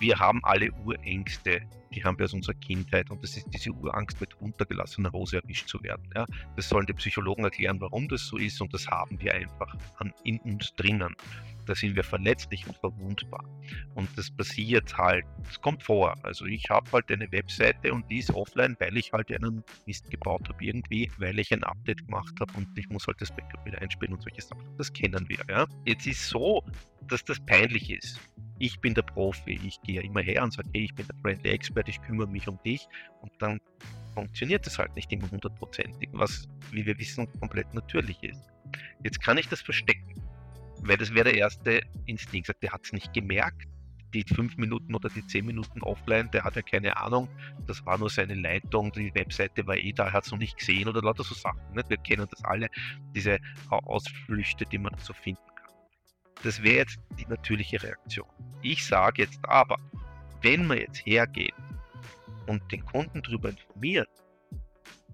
[0.00, 1.62] wir haben alle Urängste,
[1.94, 5.68] die haben wir aus unserer Kindheit und das ist diese Urangst, mit runtergelassener Hose erwischt
[5.68, 6.08] zu werden.
[6.14, 6.26] Ja?
[6.56, 10.12] Das sollen die Psychologen erklären, warum das so ist und das haben wir einfach an,
[10.24, 11.14] in uns drinnen.
[11.68, 13.44] Da sind wir verletzlich und verwundbar.
[13.94, 16.14] Und das passiert halt, es kommt vor.
[16.22, 20.10] Also ich habe halt eine Webseite und die ist offline, weil ich halt einen Mist
[20.10, 23.64] gebaut habe irgendwie, weil ich ein Update gemacht habe und ich muss halt das Backup
[23.66, 24.64] wieder einspielen und solche Sachen.
[24.78, 25.38] Das kennen wir.
[25.48, 25.66] Ja?
[25.84, 26.64] Jetzt ist so,
[27.08, 28.18] dass das peinlich ist
[28.58, 31.50] ich bin der Profi, ich gehe immer her und sage, hey, ich bin der Friendly
[31.50, 32.88] Expert, ich kümmere mich um dich
[33.22, 33.60] und dann
[34.14, 38.42] funktioniert das halt nicht immer hundertprozentig, was, wie wir wissen, komplett natürlich ist.
[39.04, 40.14] Jetzt kann ich das verstecken,
[40.82, 42.50] weil das wäre der erste Instinkt.
[42.62, 43.66] Der hat es nicht gemerkt,
[44.14, 47.28] die fünf Minuten oder die zehn Minuten offline, der hat ja keine Ahnung,
[47.66, 50.56] das war nur seine Leitung, die Webseite war eh da, er hat es noch nicht
[50.56, 51.60] gesehen oder lauter so Sachen.
[51.74, 51.90] Nicht?
[51.90, 52.68] Wir kennen das alle,
[53.14, 53.38] diese
[53.68, 55.42] Ausflüchte, die man so finden
[56.42, 58.28] das wäre jetzt die natürliche Reaktion.
[58.62, 59.78] Ich sage jetzt aber,
[60.42, 61.54] wenn wir jetzt hergehen
[62.46, 64.06] und den Kunden darüber informieren,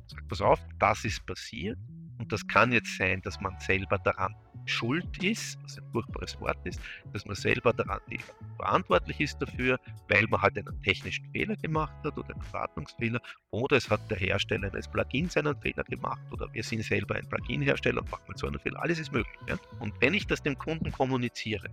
[0.06, 1.78] sagt, pass auf, das ist passiert
[2.19, 4.34] und das kann jetzt sein, dass man selber daran
[4.67, 6.81] schuld ist, was ein furchtbares Wort ist,
[7.12, 8.01] dass man selber daran
[8.57, 13.20] verantwortlich ist dafür, weil man halt einen technischen Fehler gemacht hat oder einen Wartungsfehler
[13.51, 17.29] oder es hat der Hersteller eines Plugins einen Fehler gemacht oder wir sind selber ein
[17.29, 18.81] Plugin-Hersteller und machen so einen Fehler.
[18.81, 19.37] Alles ist möglich.
[19.48, 19.57] Ja?
[19.81, 21.69] Und wenn ich das dem Kunden kommuniziere,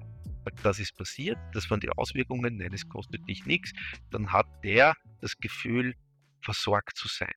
[0.63, 3.71] das ist passiert, das waren die Auswirkungen, nein, es kostet dich nichts,
[4.09, 5.95] dann hat der das Gefühl,
[6.41, 7.31] versorgt zu sein.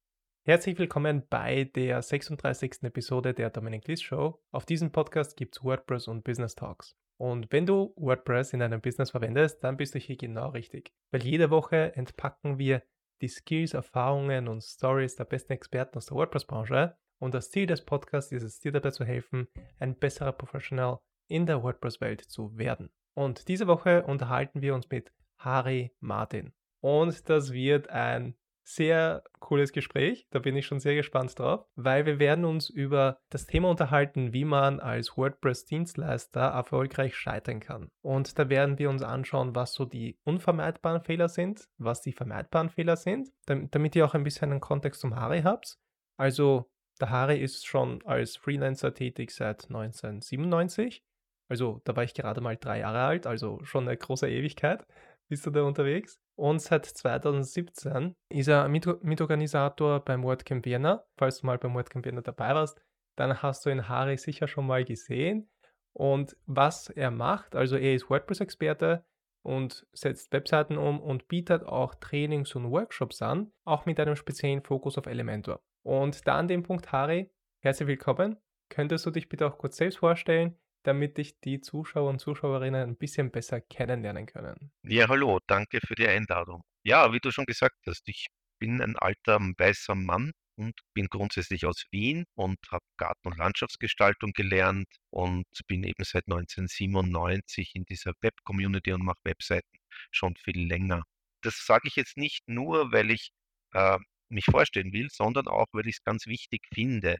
[0.46, 2.82] Herzlich willkommen bei der 36.
[2.82, 4.42] Episode der Dominic Liss Show.
[4.52, 6.98] Auf diesem Podcast gibt es WordPress und Business Talks.
[7.16, 10.92] Und wenn du WordPress in deinem Business verwendest, dann bist du hier genau richtig.
[11.12, 12.82] Weil jede Woche entpacken wir
[13.22, 16.94] die Skills, Erfahrungen und Stories der besten Experten aus der WordPress-Branche.
[17.18, 19.48] Und das Ziel des Podcasts ist es, dir dabei zu helfen,
[19.78, 22.90] ein besserer Professional in der WordPress-Welt zu werden.
[23.14, 26.52] Und diese Woche unterhalten wir uns mit Harry Martin.
[26.82, 30.26] Und das wird ein sehr cooles Gespräch.
[30.30, 34.32] Da bin ich schon sehr gespannt drauf, weil wir werden uns über das Thema unterhalten,
[34.32, 37.90] wie man als WordPress-Dienstleister erfolgreich scheitern kann.
[38.02, 42.70] Und da werden wir uns anschauen, was so die unvermeidbaren Fehler sind, was die vermeidbaren
[42.70, 45.78] Fehler sind, damit ihr auch ein bisschen einen Kontext zum Harry habt.
[46.16, 46.70] Also
[47.00, 51.04] der Harry ist schon als Freelancer tätig seit 1997.
[51.48, 54.86] Also da war ich gerade mal drei Jahre alt, also schon eine große Ewigkeit
[55.28, 56.20] bist du da unterwegs.
[56.36, 61.04] Und seit 2017 ist er Mitorganisator beim WordCamp Vienna.
[61.16, 62.80] Falls du mal beim WordCamp Vienna dabei warst,
[63.16, 65.48] dann hast du ihn Harry sicher schon mal gesehen.
[65.92, 69.04] Und was er macht, also er ist WordPress-Experte
[69.42, 74.62] und setzt Webseiten um und bietet auch Trainings und Workshops an, auch mit einem speziellen
[74.62, 75.60] Fokus auf Elementor.
[75.82, 77.30] Und da an dem Punkt, Harry,
[77.60, 78.38] herzlich willkommen.
[78.70, 82.96] Könntest du dich bitte auch kurz selbst vorstellen, damit dich die Zuschauer und Zuschauerinnen ein
[82.96, 84.70] bisschen besser kennenlernen können.
[84.82, 86.62] Ja, hallo, danke für die Einladung.
[86.84, 88.26] Ja, wie du schon gesagt hast, ich
[88.58, 94.32] bin ein alter weißer Mann und bin grundsätzlich aus Wien und habe Garten- und Landschaftsgestaltung
[94.32, 99.78] gelernt und bin eben seit 1997 in dieser Web-Community und mache Webseiten
[100.10, 101.02] schon viel länger.
[101.42, 103.30] Das sage ich jetzt nicht nur, weil ich
[103.72, 107.18] äh, mich vorstellen will, sondern auch, weil ich es ganz wichtig finde,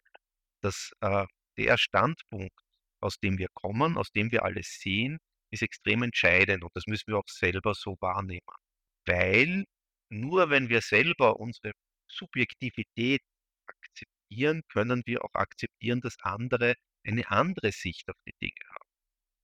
[0.62, 1.26] dass äh,
[1.58, 2.58] der Standpunkt,
[3.04, 5.18] aus dem wir kommen, aus dem wir alles sehen,
[5.50, 8.40] ist extrem entscheidend und das müssen wir auch selber so wahrnehmen.
[9.06, 9.64] Weil
[10.10, 11.72] nur wenn wir selber unsere
[12.08, 13.20] Subjektivität
[13.66, 16.74] akzeptieren, können wir auch akzeptieren, dass andere
[17.06, 18.88] eine andere Sicht auf die Dinge haben.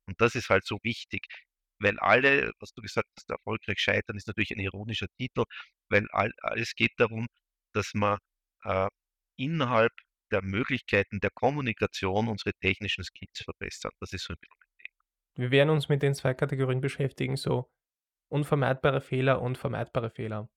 [0.09, 1.27] Und das ist halt so wichtig,
[1.81, 5.45] weil alle, was du gesagt hast, erfolgreich scheitern, ist natürlich ein ironischer Titel,
[5.91, 7.27] weil all, alles geht darum,
[7.75, 8.19] dass man
[8.65, 8.89] äh,
[9.37, 9.93] innerhalb
[10.31, 13.93] der Möglichkeiten der Kommunikation unsere technischen Skills verbessern.
[14.01, 14.57] Das ist so ein bisschen.
[15.37, 17.71] Wir werden uns mit den zwei Kategorien beschäftigen, so
[18.29, 20.49] unvermeidbare Fehler und vermeidbare Fehler.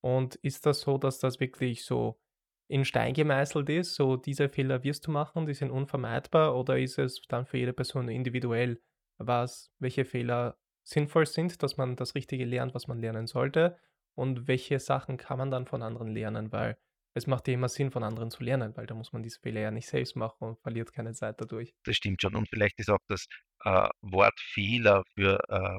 [0.00, 2.20] Und ist das so, dass das wirklich so
[2.68, 6.98] in Stein gemeißelt ist, so diese Fehler wirst du machen, die sind unvermeidbar, oder ist
[6.98, 8.80] es dann für jede Person individuell,
[9.18, 13.76] was, welche Fehler sinnvoll sind, dass man das Richtige lernt, was man lernen sollte,
[14.14, 16.78] und welche Sachen kann man dann von anderen lernen, weil
[17.14, 19.60] es macht ja immer Sinn, von anderen zu lernen, weil da muss man diese Fehler
[19.60, 21.74] ja nicht selbst machen und verliert keine Zeit dadurch.
[21.84, 22.36] Das stimmt schon.
[22.36, 23.26] Und vielleicht ist auch das
[23.64, 25.78] äh, Wort Fehler für äh,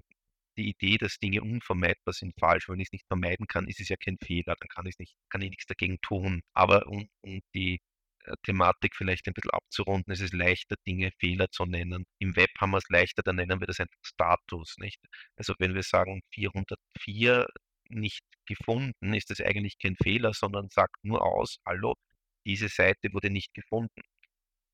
[0.58, 2.68] die Idee, dass Dinge unvermeidbar sind, falsch.
[2.68, 5.16] Wenn ich es nicht vermeiden kann, ist es ja kein Fehler, dann kann ich nicht,
[5.30, 6.42] kann ich nichts dagegen tun.
[6.54, 7.80] Aber um, um die
[8.26, 12.06] äh, Thematik vielleicht ein bisschen abzurunden, ist es leichter, Dinge Fehler zu nennen.
[12.20, 15.00] Im Web haben wir es leichter, dann nennen wir das einfach Status, nicht?
[15.38, 17.48] Also wenn wir sagen 404
[17.92, 21.96] nicht gefunden, ist das eigentlich kein Fehler, sondern sagt nur aus, hallo,
[22.46, 24.02] diese Seite wurde nicht gefunden.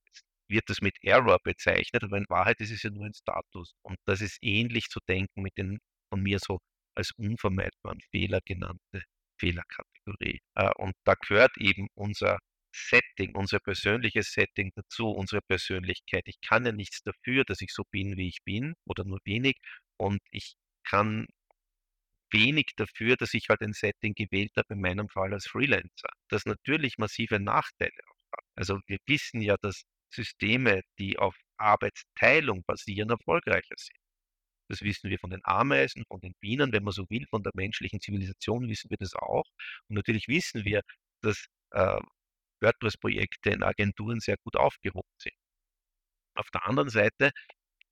[0.08, 3.74] Jetzt wird das mit Error bezeichnet, aber in Wahrheit ist es ja nur ein Status.
[3.84, 5.80] Und das ist ähnlich zu denken mit den
[6.10, 6.60] von mir so
[6.96, 9.04] als unvermeidbaren Fehler genannte
[9.40, 10.40] Fehlerkategorie.
[10.56, 12.40] Äh, und da gehört eben unser
[12.74, 16.24] Setting, unser persönliches Setting dazu, unsere Persönlichkeit.
[16.28, 19.58] Ich kann ja nichts dafür, dass ich so bin, wie ich bin oder nur wenig.
[19.98, 21.28] Und ich kann
[22.32, 26.46] wenig dafür, dass ich halt ein Setting gewählt habe, in meinem Fall als Freelancer, das
[26.46, 27.92] natürlich massive Nachteile
[28.32, 28.44] hat.
[28.56, 29.84] Also wir wissen ja, dass
[30.14, 33.98] Systeme, die auf Arbeitsteilung basieren, erfolgreicher sind.
[34.70, 37.54] Das wissen wir von den Ameisen, von den Bienen, wenn man so will, von der
[37.56, 39.46] menschlichen Zivilisation wissen wir das auch.
[39.88, 40.82] Und natürlich wissen wir,
[41.22, 42.00] dass äh,
[42.62, 45.36] WordPress-Projekte in Agenturen sehr gut aufgehoben sind.
[46.36, 47.32] Auf der anderen Seite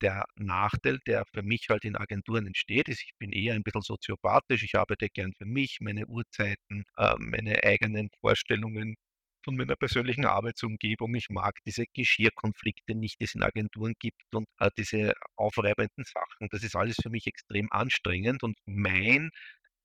[0.02, 3.82] der Nachteil, der für mich halt in Agenturen entsteht, ist, ich bin eher ein bisschen
[3.82, 4.64] soziopathisch.
[4.64, 8.96] Ich arbeite gern für mich, meine Uhrzeiten, äh, meine eigenen Vorstellungen
[9.44, 11.14] von meiner persönlichen Arbeitsumgebung.
[11.16, 16.50] Ich mag diese Geschirrkonflikte nicht, die es in Agenturen gibt und äh, diese aufreibenden Sachen.
[16.52, 19.30] Das ist alles für mich extrem anstrengend und mein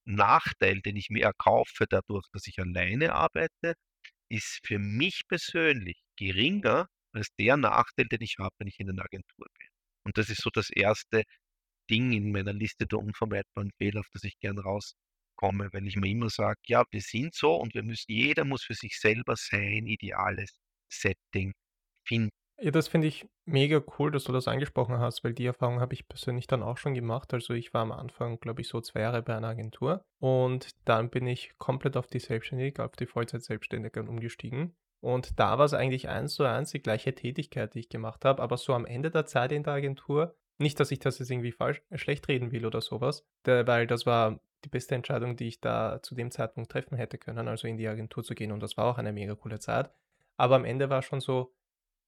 [0.07, 3.75] Nachteil, den ich mir erkaufe dadurch, dass ich alleine arbeite,
[4.31, 9.05] ist für mich persönlich geringer als der Nachteil, den ich habe, wenn ich in einer
[9.05, 9.70] Agentur bin.
[10.05, 11.23] Und das ist so das erste
[11.91, 16.09] Ding in meiner Liste der unvermeidbaren Fehler, auf das ich gern rauskomme, weil ich mir
[16.11, 19.87] immer sage, ja, wir sind so und wir müssen, jeder muss für sich selber sein
[19.87, 20.61] ideales
[20.93, 21.53] Setting
[22.07, 22.31] finden.
[22.63, 25.95] Ja, das finde ich mega cool, dass du das angesprochen hast, weil die Erfahrung habe
[25.95, 27.33] ich persönlich dann auch schon gemacht.
[27.33, 31.09] Also ich war am Anfang, glaube ich, so zwei Jahre bei einer Agentur und dann
[31.09, 34.75] bin ich komplett auf die Selbstständigkeit, auf die Vollzeit-Selbstständigkeit umgestiegen.
[35.01, 38.43] Und da war es eigentlich eins zu eins die gleiche Tätigkeit, die ich gemacht habe,
[38.43, 41.53] aber so am Ende der Zeit in der Agentur, nicht, dass ich das jetzt irgendwie
[41.53, 45.61] falsch, äh, schlecht reden will oder sowas, weil das war die beste Entscheidung, die ich
[45.61, 48.77] da zu dem Zeitpunkt treffen hätte können, also in die Agentur zu gehen und das
[48.77, 49.91] war auch eine mega coole Zeit.
[50.37, 51.55] Aber am Ende war schon so,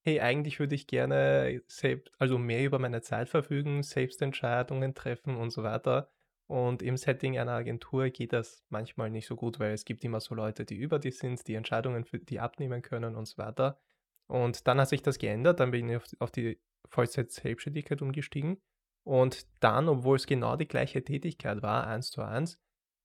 [0.03, 5.51] hey, eigentlich würde ich gerne selbst, also mehr über meine Zeit verfügen, Selbstentscheidungen treffen und
[5.51, 6.11] so weiter.
[6.49, 10.21] Und im Setting einer Agentur geht das manchmal nicht so gut, weil es gibt immer
[10.21, 13.81] so Leute, die über die sind, die Entscheidungen für die abnehmen können und so weiter.
[14.27, 18.61] Und dann hat sich das geändert, dann bin ich auf, auf die Vollzeit-Selbstständigkeit umgestiegen.
[19.05, 22.61] Und dann, obwohl es genau die gleiche Tätigkeit war, eins zu eins,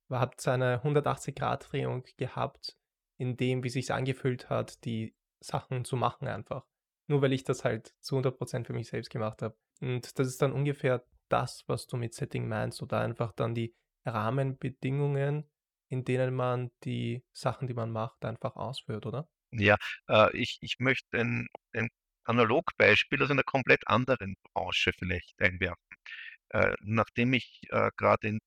[0.10, 2.78] hat es eine 180-Grad-Drehung gehabt,
[3.18, 6.66] in dem, wie sich angefühlt hat, die Sachen zu machen einfach
[7.08, 9.58] nur weil ich das halt zu 100% für mich selbst gemacht habe.
[9.82, 13.76] Und das ist dann ungefähr das, was du mit Setting meinst, oder einfach dann die
[14.06, 15.50] Rahmenbedingungen,
[15.90, 19.28] in denen man die Sachen, die man macht, einfach ausführt, oder?
[19.52, 19.78] Ja,
[20.10, 21.90] äh, ich, ich möchte ein, ein
[22.26, 25.78] Analogbeispiel aus einer komplett anderen Branche vielleicht einwerfen.
[26.50, 28.40] Äh, nachdem ich äh, gerade in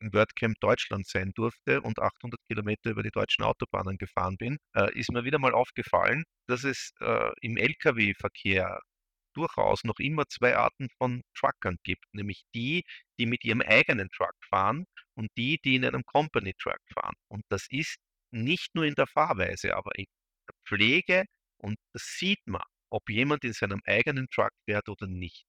[0.00, 5.12] WordCamp Deutschland sein durfte und 800 Kilometer über die deutschen Autobahnen gefahren bin, äh, ist
[5.12, 8.80] mir wieder mal aufgefallen, dass es äh, im Lkw-Verkehr
[9.34, 12.84] durchaus noch immer zwei Arten von Truckern gibt, nämlich die,
[13.18, 17.14] die mit ihrem eigenen Truck fahren und die, die in einem Company Truck fahren.
[17.28, 17.96] Und das ist
[18.30, 20.06] nicht nur in der Fahrweise, aber in
[20.48, 21.24] der Pflege
[21.58, 25.44] und das sieht man, ob jemand in seinem eigenen Truck fährt oder nicht.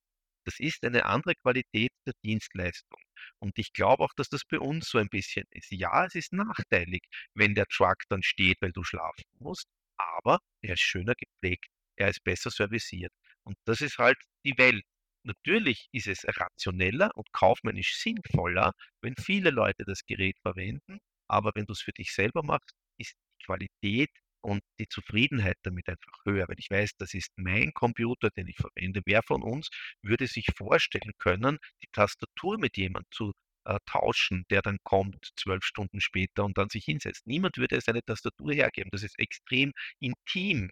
[0.46, 3.00] Das ist eine andere Qualität der Dienstleistung.
[3.40, 5.72] Und ich glaube auch, dass das bei uns so ein bisschen ist.
[5.72, 7.02] Ja, es ist nachteilig,
[7.34, 12.10] wenn der Truck dann steht, weil du schlafen musst, aber er ist schöner gepflegt, er
[12.10, 13.12] ist besser serviciert.
[13.46, 14.84] Und das ist halt die Welt.
[15.26, 21.00] Natürlich ist es rationeller und kaufmännisch sinnvoller, wenn viele Leute das Gerät verwenden,
[21.30, 24.10] aber wenn du es für dich selber machst, ist die Qualität
[24.42, 28.58] und die Zufriedenheit damit einfach höher, wenn ich weiß, das ist mein Computer, den ich
[28.58, 29.02] verwende.
[29.06, 29.70] Wer von uns
[30.02, 33.32] würde sich vorstellen können, die Tastatur mit jemandem zu
[33.66, 37.26] äh, tauschen, der dann kommt zwölf Stunden später und dann sich hinsetzt?
[37.26, 38.90] Niemand würde seine Tastatur hergeben.
[38.92, 39.72] Das ist extrem
[40.02, 40.70] intim.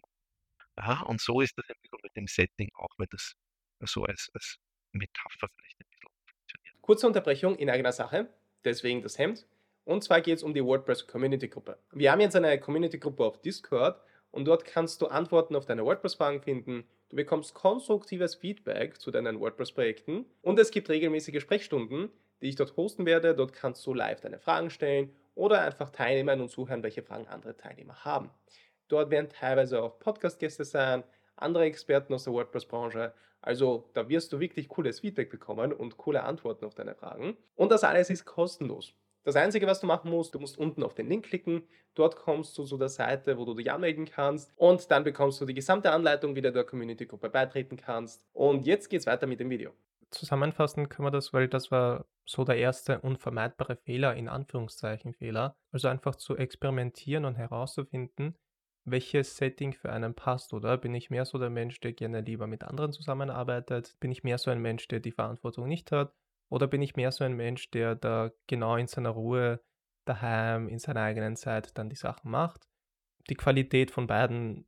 [0.81, 1.65] Ja, und so ist das
[2.01, 3.33] mit dem Setting auch, weil das
[3.81, 4.57] so als, als
[4.91, 6.81] Metapher vielleicht ein bisschen funktioniert.
[6.81, 8.29] Kurze Unterbrechung in eigener Sache,
[8.65, 9.45] deswegen das Hemd.
[9.83, 11.77] Und zwar geht es um die WordPress Community Gruppe.
[11.91, 15.83] Wir haben jetzt eine Community Gruppe auf Discord und dort kannst du Antworten auf deine
[15.85, 16.83] WordPress-Fragen finden.
[17.09, 22.09] Du bekommst konstruktives Feedback zu deinen WordPress-Projekten und es gibt regelmäßige Sprechstunden,
[22.41, 23.35] die ich dort hosten werde.
[23.35, 27.57] Dort kannst du live deine Fragen stellen oder einfach teilnehmen und zuhören, welche Fragen andere
[27.57, 28.29] Teilnehmer haben.
[28.91, 31.05] Dort werden teilweise auch Podcast-Gäste sein,
[31.37, 33.13] andere Experten aus der WordPress-Branche.
[33.39, 37.37] Also da wirst du wirklich cooles Feedback bekommen und coole Antworten auf deine Fragen.
[37.55, 38.93] Und das alles ist kostenlos.
[39.23, 41.63] Das Einzige, was du machen musst, du musst unten auf den Link klicken.
[41.95, 44.51] Dort kommst du zu der Seite, wo du dich anmelden kannst.
[44.57, 48.27] Und dann bekommst du die gesamte Anleitung, wie du der Community-Gruppe beitreten kannst.
[48.33, 49.71] Und jetzt geht's weiter mit dem Video.
[50.09, 55.55] Zusammenfassen können wir das, weil das war so der erste unvermeidbare Fehler, in Anführungszeichen Fehler.
[55.71, 58.35] Also einfach zu experimentieren und herauszufinden,
[58.83, 60.77] welches Setting für einen passt, oder?
[60.77, 63.95] Bin ich mehr so der Mensch, der gerne lieber mit anderen zusammenarbeitet?
[63.99, 66.13] Bin ich mehr so ein Mensch, der die Verantwortung nicht hat?
[66.49, 69.61] Oder bin ich mehr so ein Mensch, der da genau in seiner Ruhe
[70.05, 72.67] daheim, in seiner eigenen Zeit dann die Sachen macht?
[73.29, 74.67] Die Qualität von beiden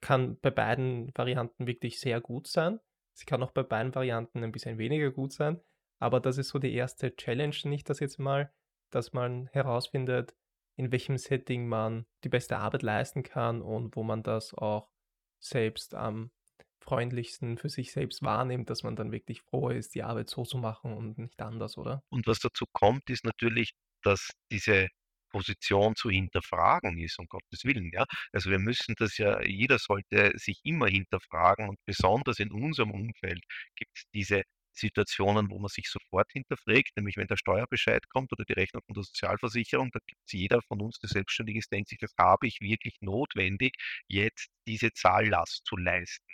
[0.00, 2.78] kann bei beiden Varianten wirklich sehr gut sein.
[3.14, 5.60] Sie kann auch bei beiden Varianten ein bisschen weniger gut sein.
[5.98, 8.52] Aber das ist so die erste Challenge, nicht das jetzt mal,
[8.90, 10.34] dass man herausfindet,
[10.76, 14.90] in welchem Setting man die beste Arbeit leisten kann und wo man das auch
[15.40, 16.30] selbst am
[16.80, 20.58] freundlichsten für sich selbst wahrnimmt, dass man dann wirklich froh ist, die Arbeit so zu
[20.58, 22.02] machen und nicht anders, oder?
[22.10, 24.88] Und was dazu kommt, ist natürlich, dass diese
[25.30, 28.04] Position zu hinterfragen ist, um Gottes Willen, ja.
[28.32, 33.42] Also wir müssen das ja, jeder sollte sich immer hinterfragen und besonders in unserem Umfeld
[33.76, 34.42] gibt es diese
[34.76, 38.94] Situationen, wo man sich sofort hinterfragt, nämlich wenn der Steuerbescheid kommt oder die Rechnung von
[38.94, 42.46] der Sozialversicherung, da gibt es jeder von uns, der selbstständig ist, denkt sich, das habe
[42.46, 43.74] ich wirklich notwendig,
[44.08, 46.24] jetzt diese Zahllast zu leisten.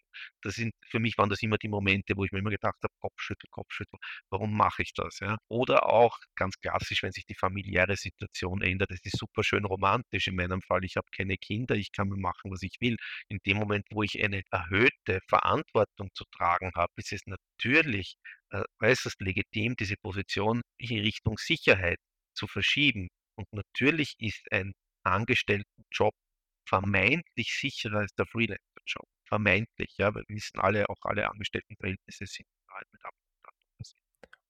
[0.42, 2.94] Das sind, für mich waren das immer die Momente, wo ich mir immer gedacht habe,
[3.00, 3.98] Kopfschüttel, Kopfschüttel,
[4.30, 5.18] warum mache ich das?
[5.20, 5.36] Ja?
[5.48, 10.28] Oder auch ganz klassisch, wenn sich die familiäre Situation ändert, das ist super schön romantisch
[10.28, 12.96] in meinem Fall, ich habe keine Kinder, ich kann mir machen, was ich will.
[13.28, 18.16] In dem Moment, wo ich eine erhöhte Verantwortung zu tragen habe, ist es natürlich
[18.50, 21.98] äh, äußerst legitim, diese Position in Richtung Sicherheit
[22.34, 23.08] zu verschieben.
[23.36, 24.72] Und natürlich ist ein
[25.04, 26.14] Angestelltenjob
[26.66, 29.06] vermeintlich sicherer als der Freelancer-Job.
[29.30, 33.14] Vermeintlich, ja, weil wir wissen alle, auch alle Angestelltenverhältnisse sind halt mit Ab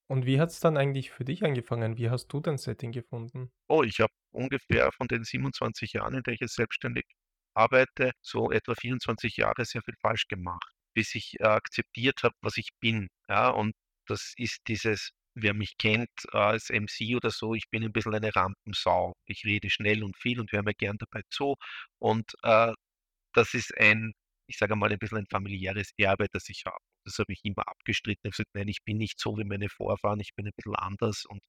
[0.08, 1.96] Und wie hat es dann eigentlich für dich angefangen?
[1.96, 3.50] Wie hast du dein Setting gefunden?
[3.68, 7.04] Oh, ich habe ungefähr von den 27 Jahren, in der ich jetzt selbstständig
[7.54, 12.56] arbeite, so etwa 24 Jahre sehr viel falsch gemacht, bis ich äh, akzeptiert habe, was
[12.56, 13.08] ich bin.
[13.28, 13.75] Ja, und
[14.06, 18.14] das ist dieses, wer mich kennt äh, als MC oder so, ich bin ein bisschen
[18.14, 19.14] eine Rampensau.
[19.26, 21.54] Ich rede schnell und viel und höre mir gern dabei zu.
[21.99, 22.72] Und äh,
[23.34, 24.12] das ist ein
[24.50, 26.76] ich sage mal, ein bisschen ein familiäres Erbe, das ich habe.
[27.04, 28.21] Das habe ich immer abgestritten.
[28.25, 30.76] Ich habe gesagt: „Nein, ich bin nicht so wie meine Vorfahren, ich bin ein bisschen
[30.76, 31.40] anders“ und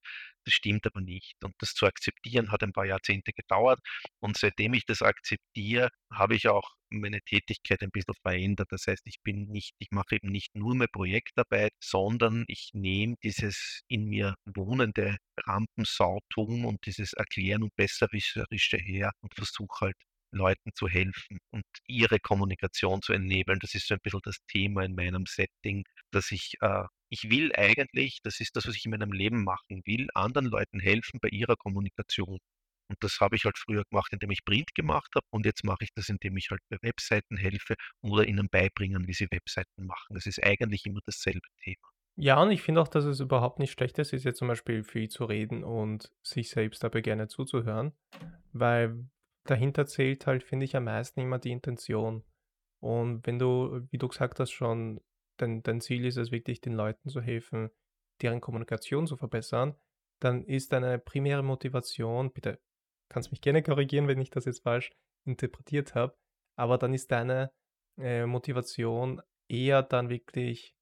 [0.45, 1.35] das stimmt aber nicht.
[1.43, 3.79] Und das zu akzeptieren hat ein paar Jahrzehnte gedauert
[4.19, 8.67] und seitdem ich das akzeptiere, habe ich auch meine Tätigkeit ein bisschen verändert.
[8.71, 13.15] Das heißt, ich bin nicht ich mache eben nicht nur mehr Projektarbeit, sondern ich nehme
[13.23, 19.95] dieses in mir wohnende Rampensautum und dieses Erklären und Besserwisserische her und versuche halt
[20.31, 23.59] Leuten zu helfen und ihre Kommunikation zu enablen.
[23.59, 27.51] Das ist so ein bisschen das Thema in meinem Setting, dass ich äh, ich will
[27.55, 31.27] eigentlich, das ist das, was ich in meinem Leben machen will, anderen Leuten helfen bei
[31.27, 32.39] ihrer Kommunikation.
[32.87, 35.83] Und das habe ich halt früher gemacht, indem ich Print gemacht habe und jetzt mache
[35.83, 40.13] ich das, indem ich halt bei Webseiten helfe oder ihnen beibringen, wie sie Webseiten machen.
[40.13, 41.87] Das ist eigentlich immer dasselbe Thema.
[42.17, 45.09] Ja, und ich finde auch, dass es überhaupt nicht schlecht ist jetzt zum Beispiel viel
[45.09, 47.93] zu reden und sich selbst dabei gerne zuzuhören,
[48.51, 49.05] weil
[49.45, 52.23] dahinter zählt halt, finde ich, am meisten immer die Intention.
[52.79, 55.01] Und wenn du, wie du gesagt hast, schon,
[55.37, 57.69] dein, dein Ziel ist es wirklich, den Leuten zu helfen,
[58.21, 59.75] deren Kommunikation zu verbessern,
[60.19, 62.59] dann ist deine primäre Motivation, bitte
[63.09, 64.91] kannst mich gerne korrigieren, wenn ich das jetzt falsch
[65.25, 66.17] interpretiert habe,
[66.55, 67.51] aber dann ist deine
[67.97, 70.75] äh, Motivation eher dann wirklich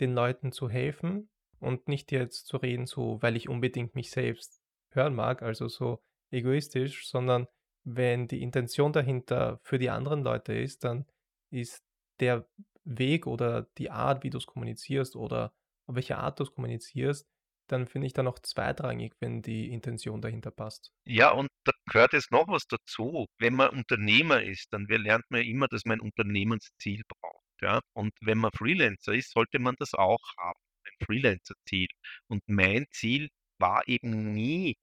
[0.00, 4.60] den Leuten zu helfen und nicht jetzt zu reden, so weil ich unbedingt mich selbst
[4.90, 7.48] hören mag, also so egoistisch, sondern
[7.84, 11.06] wenn die Intention dahinter für die anderen Leute ist, dann
[11.50, 11.84] ist
[12.20, 12.48] der
[12.84, 15.52] Weg oder die Art, wie du es kommunizierst oder
[15.86, 17.26] auf welche Art du es kommunizierst,
[17.68, 20.92] dann finde ich dann auch zweitrangig, wenn die Intention dahinter passt.
[21.06, 23.26] Ja, und da gehört jetzt noch was dazu.
[23.38, 27.44] Wenn man Unternehmer ist, dann lernt man ja immer, dass man ein Unternehmensziel braucht.
[27.62, 27.80] Ja?
[27.94, 31.88] Und wenn man Freelancer ist, sollte man das auch haben, ein Freelancer-Ziel.
[32.28, 34.76] Und mein Ziel war eben nie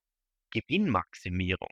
[0.51, 1.69] Gewinnmaximierung.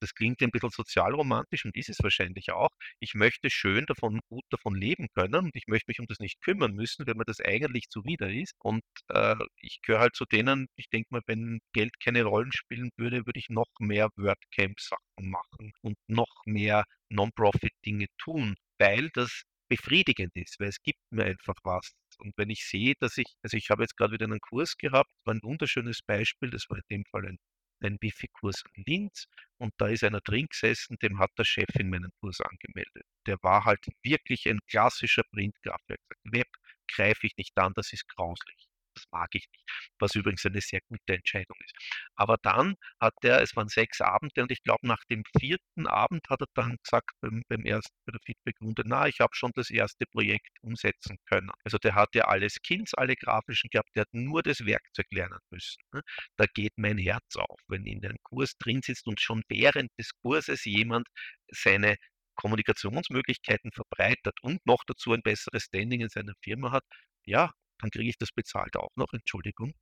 [0.00, 2.70] Das klingt ein bisschen sozialromantisch und ist es wahrscheinlich auch.
[3.00, 6.40] Ich möchte schön davon gut davon leben können und ich möchte mich um das nicht
[6.42, 8.54] kümmern müssen, wenn mir das eigentlich zuwider ist.
[8.58, 12.90] Und äh, ich gehöre halt zu denen, ich denke mal, wenn Geld keine Rollen spielen
[12.96, 20.32] würde, würde ich noch mehr WordCamp-Sachen machen und noch mehr Non-Profit-Dinge tun, weil das befriedigend
[20.34, 21.92] ist, weil es gibt mir einfach was.
[22.18, 25.10] Und wenn ich sehe, dass ich, also ich habe jetzt gerade wieder einen Kurs gehabt,
[25.24, 27.38] war ein wunderschönes Beispiel, das war in dem Fall ein
[27.82, 29.26] einen Wifi-Kurs in Linz
[29.58, 33.04] und da ist einer drin gesessen, dem hat der Chef in meinen Kurs angemeldet.
[33.26, 35.80] Der war halt wirklich ein klassischer Printgraf.
[35.88, 36.48] Er hat gesagt, Web
[36.88, 38.69] greife ich nicht an, das ist grauslich.
[38.94, 39.64] Das mag ich nicht.
[39.98, 41.74] Was übrigens eine sehr gute Entscheidung ist.
[42.16, 46.28] Aber dann hat er, es waren sechs Abende und ich glaube, nach dem vierten Abend
[46.28, 49.70] hat er dann gesagt, beim, beim ersten, bei der Feedback-Runde, na, ich habe schon das
[49.70, 51.50] erste Projekt umsetzen können.
[51.64, 55.38] Also der hat ja alle Skills, alle grafischen gehabt, der hat nur das Werkzeug lernen
[55.50, 55.80] müssen.
[55.92, 56.02] Ne?
[56.36, 60.10] Da geht mein Herz auf, wenn in einem Kurs drin sitzt und schon während des
[60.22, 61.06] Kurses jemand
[61.50, 61.96] seine
[62.36, 66.84] Kommunikationsmöglichkeiten verbreitert und noch dazu ein besseres Standing in seiner Firma hat,
[67.26, 69.74] ja, dann kriege ich das bezahlt auch noch, Entschuldigung.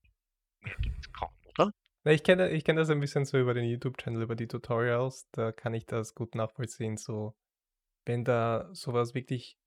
[0.61, 1.73] Mehr gibt es kaum, oder?
[2.05, 5.29] Na, ich kenne ich kenne das ein bisschen so über den YouTube-Channel, über die Tutorials,
[5.33, 7.35] da kann ich das gut nachvollziehen, so
[8.05, 9.59] wenn da sowas wirklich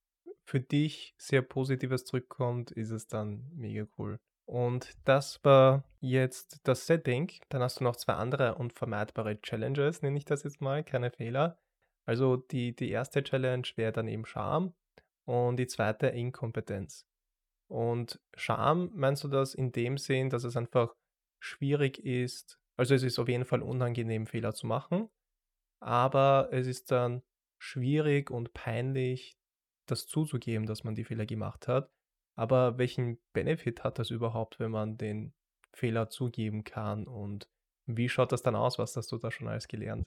[0.44, 4.20] für dich sehr Positives zurückkommt, ist es dann mega cool.
[4.46, 7.32] Und das war jetzt das Setting.
[7.50, 11.58] Dann hast du noch zwei andere unvermeidbare Challenges, nenne ich das jetzt mal, keine Fehler.
[12.06, 14.74] Also die, die erste Challenge wäre dann eben Scham
[15.26, 17.08] und die zweite Inkompetenz.
[17.72, 20.94] Und Scham, meinst du das in dem Sinn, dass es einfach
[21.42, 25.10] schwierig ist, also es ist auf jeden Fall unangenehm, Fehler zu machen,
[25.80, 27.24] aber es ist dann
[27.62, 29.38] schwierig und peinlich,
[29.86, 31.90] das zuzugeben, dass man die Fehler gemacht hat.
[32.38, 35.34] Aber welchen Benefit hat das überhaupt, wenn man den
[35.74, 37.08] Fehler zugeben kann?
[37.08, 37.48] Und
[37.88, 38.80] wie schaut das dann aus?
[38.80, 40.04] Was hast du da schon alles gelernt?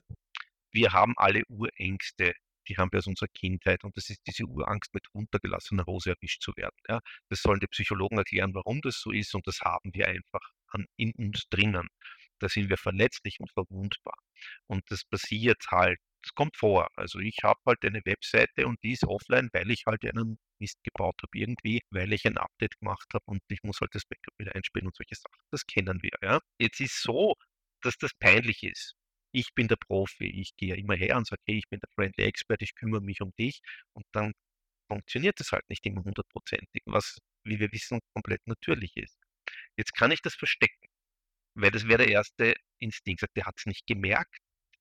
[0.71, 2.35] Wir haben alle Urängste,
[2.67, 6.41] die haben wir aus unserer Kindheit und das ist diese Urangst, mit runtergelassener Hose erwischt
[6.41, 6.75] zu werden.
[6.87, 6.99] Ja.
[7.29, 10.85] Das sollen die Psychologen erklären, warum das so ist und das haben wir einfach an,
[10.97, 11.87] in uns drinnen.
[12.39, 14.17] Da sind wir verletzlich und verwundbar.
[14.67, 16.87] Und das passiert halt das kommt vor.
[16.95, 20.83] Also ich habe halt eine Webseite und die ist offline, weil ich halt einen Mist
[20.83, 24.33] gebaut habe irgendwie, weil ich ein Update gemacht habe und ich muss halt das Backup
[24.39, 25.39] wieder einspielen und solche Sachen.
[25.51, 26.39] Das kennen wir, ja.
[26.59, 27.35] Jetzt ist so,
[27.81, 28.95] dass das peinlich ist.
[29.37, 32.23] Ich bin der Profi, ich gehe immer her und sage, hey, ich bin der Friendly
[32.25, 33.59] Expert, ich kümmere mich um dich
[33.93, 34.31] und dann
[34.87, 39.17] funktioniert das halt nicht immer hundertprozentig, was, wie wir wissen, komplett natürlich ist.
[39.77, 40.87] Jetzt kann ich das verstecken,
[41.55, 43.21] weil das wäre der erste Instinkt.
[43.21, 44.37] Sagt, der hat es nicht gemerkt,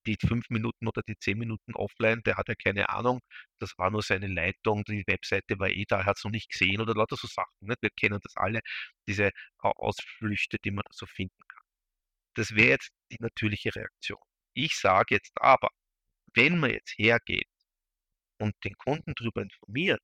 [0.06, 3.20] die fünf Minuten oder die zehn Minuten offline, der hat ja keine Ahnung,
[3.60, 6.50] das war nur seine Leitung, die Webseite war eh da, er hat es noch nicht
[6.50, 7.52] gesehen oder lauter so Sachen.
[7.60, 7.82] Nicht?
[7.82, 8.60] Wir kennen das alle,
[9.08, 11.62] diese Ausflüchte, die man so finden kann.
[12.36, 14.20] Das wäre jetzt die natürliche Reaktion.
[14.54, 15.68] Ich sage jetzt aber,
[16.34, 17.48] wenn man jetzt hergeht
[18.38, 20.00] und den Kunden darüber informiert,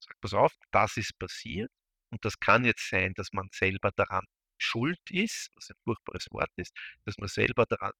[0.00, 1.70] sagt, pass auf, das ist passiert
[2.10, 4.24] und das kann jetzt sein, dass man selber daran
[4.58, 7.92] schuld ist, was ein furchtbares Wort ist, dass man selber daran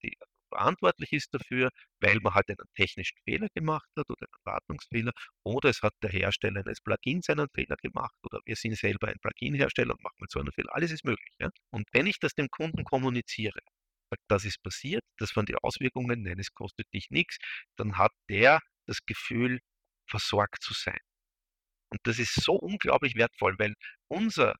[0.51, 1.71] verantwortlich ist dafür,
[2.01, 5.13] weil man halt einen technischen Fehler gemacht hat oder einen Wartungsfehler
[5.45, 9.19] oder es hat der Hersteller eines Plugins einen Fehler gemacht oder wir sind selber ein
[9.21, 10.75] Plugin-Hersteller und machen so einen Fehler.
[10.75, 11.33] Alles ist möglich.
[11.39, 11.51] Ja?
[11.71, 13.61] Und wenn ich das dem Kunden kommuniziere,
[14.29, 17.39] das ist passiert, das waren die Auswirkungen, nein, es kostet dich nichts,
[17.77, 19.61] dann hat der das Gefühl,
[20.09, 20.99] versorgt zu sein.
[21.93, 23.75] Und das ist so unglaublich wertvoll, weil
[24.09, 24.55] unser,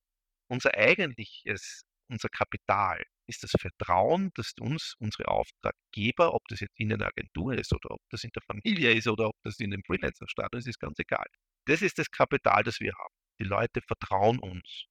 [0.49, 6.91] unser eigentliches, unser Kapital ist das Vertrauen, das uns unsere Auftraggeber, ob das jetzt in
[6.91, 9.83] einer Agentur ist oder ob das in der Familie ist oder ob das in einem
[9.85, 11.25] Freelancer-Status ist, ganz egal.
[11.65, 13.13] Das ist das Kapital, das wir haben.
[13.39, 14.85] Die Leute vertrauen uns.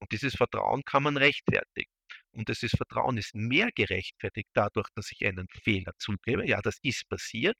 [0.00, 1.91] Und dieses Vertrauen kann man rechtfertigen.
[2.34, 6.46] Und dieses Vertrauen ist mehr gerechtfertigt dadurch, dass ich einen Fehler zugebe.
[6.48, 7.56] Ja, das ist passiert.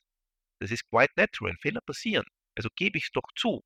[0.61, 1.57] Das ist quite natural.
[1.61, 2.25] Fehler passieren.
[2.57, 3.63] Also gebe ich es doch zu.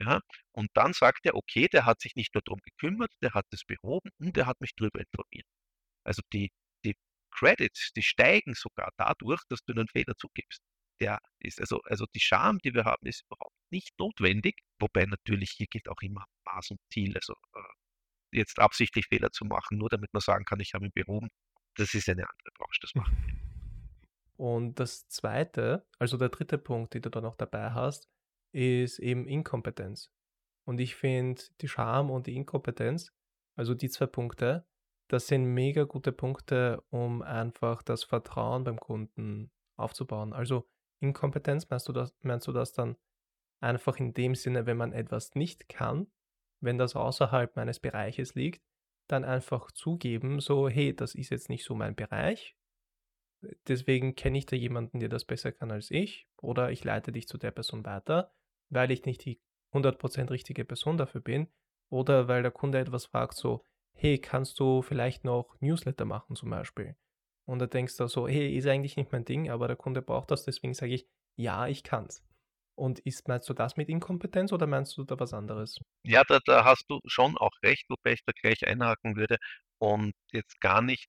[0.00, 0.20] Ja,
[0.52, 3.64] und dann sagt er, okay, der hat sich nicht nur darum gekümmert, der hat es
[3.64, 5.46] behoben und der hat mich darüber informiert.
[6.04, 6.50] Also die,
[6.84, 6.96] die
[7.32, 10.60] Credits, die steigen sogar dadurch, dass du einen Fehler zugibst.
[11.00, 15.50] Der ist also, also die Scham, die wir haben, ist überhaupt nicht notwendig, wobei natürlich
[15.52, 17.14] hier gilt auch immer Maß und Ziel.
[17.16, 17.60] Also äh,
[18.32, 21.28] jetzt absichtlich Fehler zu machen, nur damit man sagen kann, ich habe ihn behoben,
[21.76, 23.46] das ist eine andere Branche, das machen wir.
[24.36, 28.08] Und das zweite, also der dritte Punkt, den du da noch dabei hast,
[28.52, 30.10] ist eben Inkompetenz.
[30.64, 33.12] Und ich finde die Scham und die Inkompetenz,
[33.56, 34.66] also die zwei Punkte,
[35.08, 40.32] das sind mega gute Punkte, um einfach das Vertrauen beim Kunden aufzubauen.
[40.32, 40.68] Also
[41.00, 42.96] Inkompetenz, meinst du das, meinst du das dann
[43.60, 46.08] einfach in dem Sinne, wenn man etwas nicht kann,
[46.60, 48.62] wenn das außerhalb meines Bereiches liegt,
[49.08, 52.56] dann einfach zugeben, so, hey, das ist jetzt nicht so mein Bereich.
[53.68, 57.28] Deswegen kenne ich da jemanden, der das besser kann als ich, oder ich leite dich
[57.28, 58.32] zu der Person weiter,
[58.70, 59.40] weil ich nicht die
[59.72, 61.48] 100% richtige Person dafür bin,
[61.88, 66.50] oder weil der Kunde etwas fragt, so, hey, kannst du vielleicht noch Newsletter machen zum
[66.50, 66.96] Beispiel?
[67.44, 70.30] Und da denkst du so, hey, ist eigentlich nicht mein Ding, aber der Kunde braucht
[70.30, 72.25] das, deswegen sage ich, ja, ich kann's.
[72.76, 75.78] Und ist, meinst du das mit Inkompetenz oder meinst du da was anderes?
[76.04, 79.38] Ja, da, da hast du schon auch recht, wobei ich da gleich einhaken würde
[79.78, 81.06] und jetzt gar nicht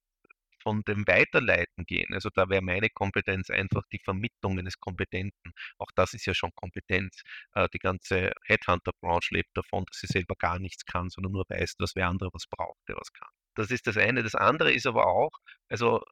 [0.68, 2.14] von dem Weiterleiten gehen.
[2.14, 5.54] Also da wäre meine Kompetenz einfach die Vermittlung eines Kompetenten.
[5.78, 7.22] Auch das ist ja schon Kompetenz.
[7.54, 11.76] Äh, die ganze Headhunter-Branche lebt davon, dass sie selber gar nichts kann, sondern nur weiß,
[11.78, 13.30] dass wer andere was braucht, der was kann.
[13.56, 14.24] Das ist das eine.
[14.24, 15.32] Das andere ist aber auch,
[15.70, 16.04] also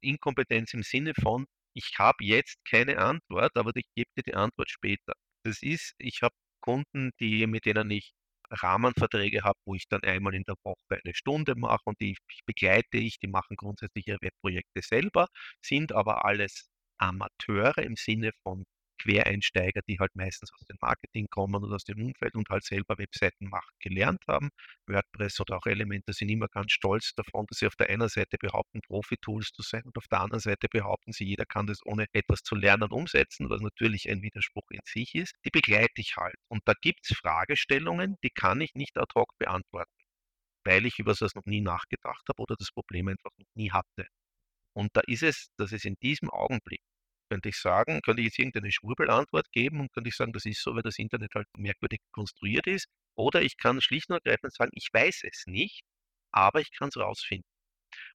[0.00, 1.46] Inkompetenz im Sinne von,
[1.78, 5.12] ich habe jetzt keine Antwort, aber ich gebe dir die Antwort später.
[5.44, 8.12] Das ist, ich habe Kunden, die, mit denen ich
[8.50, 12.96] Rahmenverträge habe, wo ich dann einmal in der Woche eine Stunde mache und die begleite
[12.98, 15.28] ich, die machen grundsätzlich ihre Webprojekte selber,
[15.62, 18.64] sind aber alles Amateure im Sinne von
[18.98, 22.98] Quereinsteiger, die halt meistens aus dem Marketing kommen oder aus dem Umfeld und halt selber
[22.98, 24.50] Webseiten machen gelernt haben.
[24.86, 28.36] WordPress oder auch Elemente sind immer ganz stolz davon, dass sie auf der einen Seite
[28.38, 32.06] behaupten, Profi-Tools zu sein und auf der anderen Seite behaupten sie, jeder kann das ohne
[32.12, 35.34] etwas zu lernen umsetzen, was natürlich ein Widerspruch in sich ist.
[35.44, 36.36] Die begleite ich halt.
[36.48, 39.92] Und da gibt es Fragestellungen, die kann ich nicht ad hoc beantworten,
[40.64, 44.06] weil ich über das noch nie nachgedacht habe oder das Problem einfach noch nie hatte.
[44.74, 46.80] Und da ist es, dass es in diesem Augenblick
[47.28, 50.62] könnte ich sagen, könnte ich jetzt irgendeine Schwurbelantwort geben und könnte ich sagen, das ist
[50.62, 52.86] so, weil das Internet halt merkwürdig konstruiert ist.
[53.16, 55.82] Oder ich kann schlicht und ergreifend sagen, ich weiß es nicht,
[56.32, 57.48] aber ich kann es rausfinden.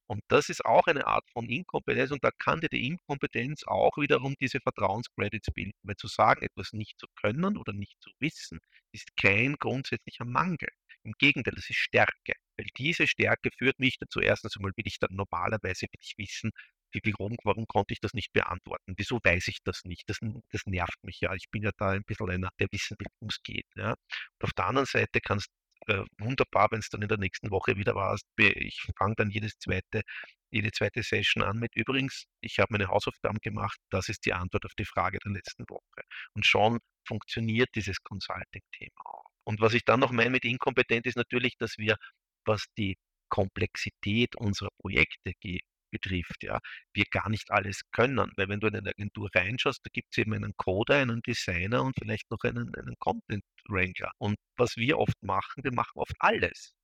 [0.06, 3.96] Und das ist auch eine Art von Inkompetenz und da kann dir die Inkompetenz auch
[3.96, 5.72] wiederum diese Vertrauenscredits bilden.
[5.82, 8.60] Weil zu sagen, etwas nicht zu können oder nicht zu wissen,
[8.92, 10.68] ist kein grundsätzlicher Mangel.
[11.04, 12.34] Im Gegenteil, das ist Stärke.
[12.56, 16.50] Weil diese Stärke führt mich dazu, erstens einmal will ich dann normalerweise will ich wissen,
[17.04, 18.94] warum, warum konnte ich das nicht beantworten?
[18.96, 20.08] Wieso weiß ich das nicht?
[20.08, 20.18] Das,
[20.50, 21.34] das nervt mich ja.
[21.34, 23.66] Ich bin ja da ein bisschen einer, der wissen will, worum es geht.
[23.76, 23.90] Ja.
[23.90, 25.48] Und auf der anderen Seite kannst
[25.86, 28.24] äh, wunderbar, wenn es dann in der nächsten Woche wieder warst.
[28.38, 30.02] Ich fange dann jedes zweite,
[30.50, 34.64] jede zweite Session an mit übrigens, ich habe meine Hausaufgaben gemacht, das ist die Antwort
[34.64, 36.02] auf die Frage der letzten Woche.
[36.34, 39.24] Und schon funktioniert dieses Consulting-Thema auch.
[39.44, 41.96] Und was ich dann noch meine mit inkompetent ist natürlich, dass wir,
[42.46, 42.96] was die
[43.28, 45.32] Komplexität unserer Projekte
[45.94, 46.58] betrifft, ja,
[46.92, 48.32] wir gar nicht alles können.
[48.36, 51.82] Weil wenn du in eine Agentur reinschaust, da gibt es eben einen Coder, einen Designer
[51.82, 54.12] und vielleicht noch einen, einen Content Wrangler.
[54.18, 56.74] Und was wir oft machen, wir machen oft alles.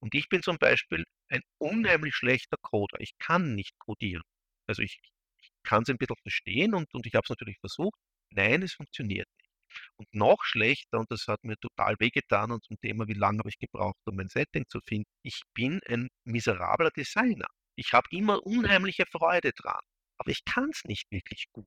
[0.00, 2.98] Und ich bin zum Beispiel ein unheimlich schlechter Coder.
[3.00, 4.22] Ich kann nicht codieren.
[4.66, 5.00] Also ich,
[5.40, 7.98] ich kann es ein bisschen verstehen und, und ich habe es natürlich versucht.
[8.30, 9.50] Nein, es funktioniert nicht.
[9.96, 13.48] Und noch schlechter, und das hat mir total wehgetan und zum Thema, wie lange habe
[13.48, 17.46] ich gebraucht, um mein Setting zu finden, ich bin ein miserabler Designer.
[17.76, 19.80] Ich habe immer unheimliche Freude dran,
[20.18, 21.66] aber ich kann es nicht wirklich gut.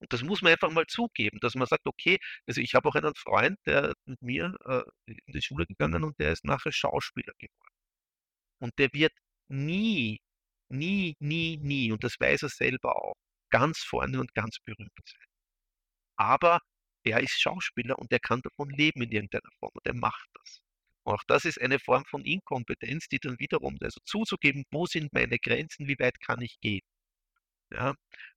[0.00, 2.94] Und das muss man einfach mal zugeben, dass man sagt, okay, also ich habe auch
[2.94, 7.32] einen Freund, der mit mir äh, in die Schule gegangen und der ist nachher Schauspieler
[7.38, 7.74] geworden.
[8.60, 9.12] Und der wird
[9.48, 10.20] nie,
[10.70, 13.14] nie, nie, nie, und das weiß er selber auch,
[13.50, 15.26] ganz vorne und ganz berühmt sein.
[16.16, 16.60] Aber
[17.04, 20.60] er ist Schauspieler und er kann davon leben in irgendeiner Form und er macht das.
[21.04, 25.38] Auch das ist eine Form von Inkompetenz, die dann wiederum, also zuzugeben, wo sind meine
[25.38, 26.82] Grenzen, wie weit kann ich gehen.
[27.72, 27.94] Ja,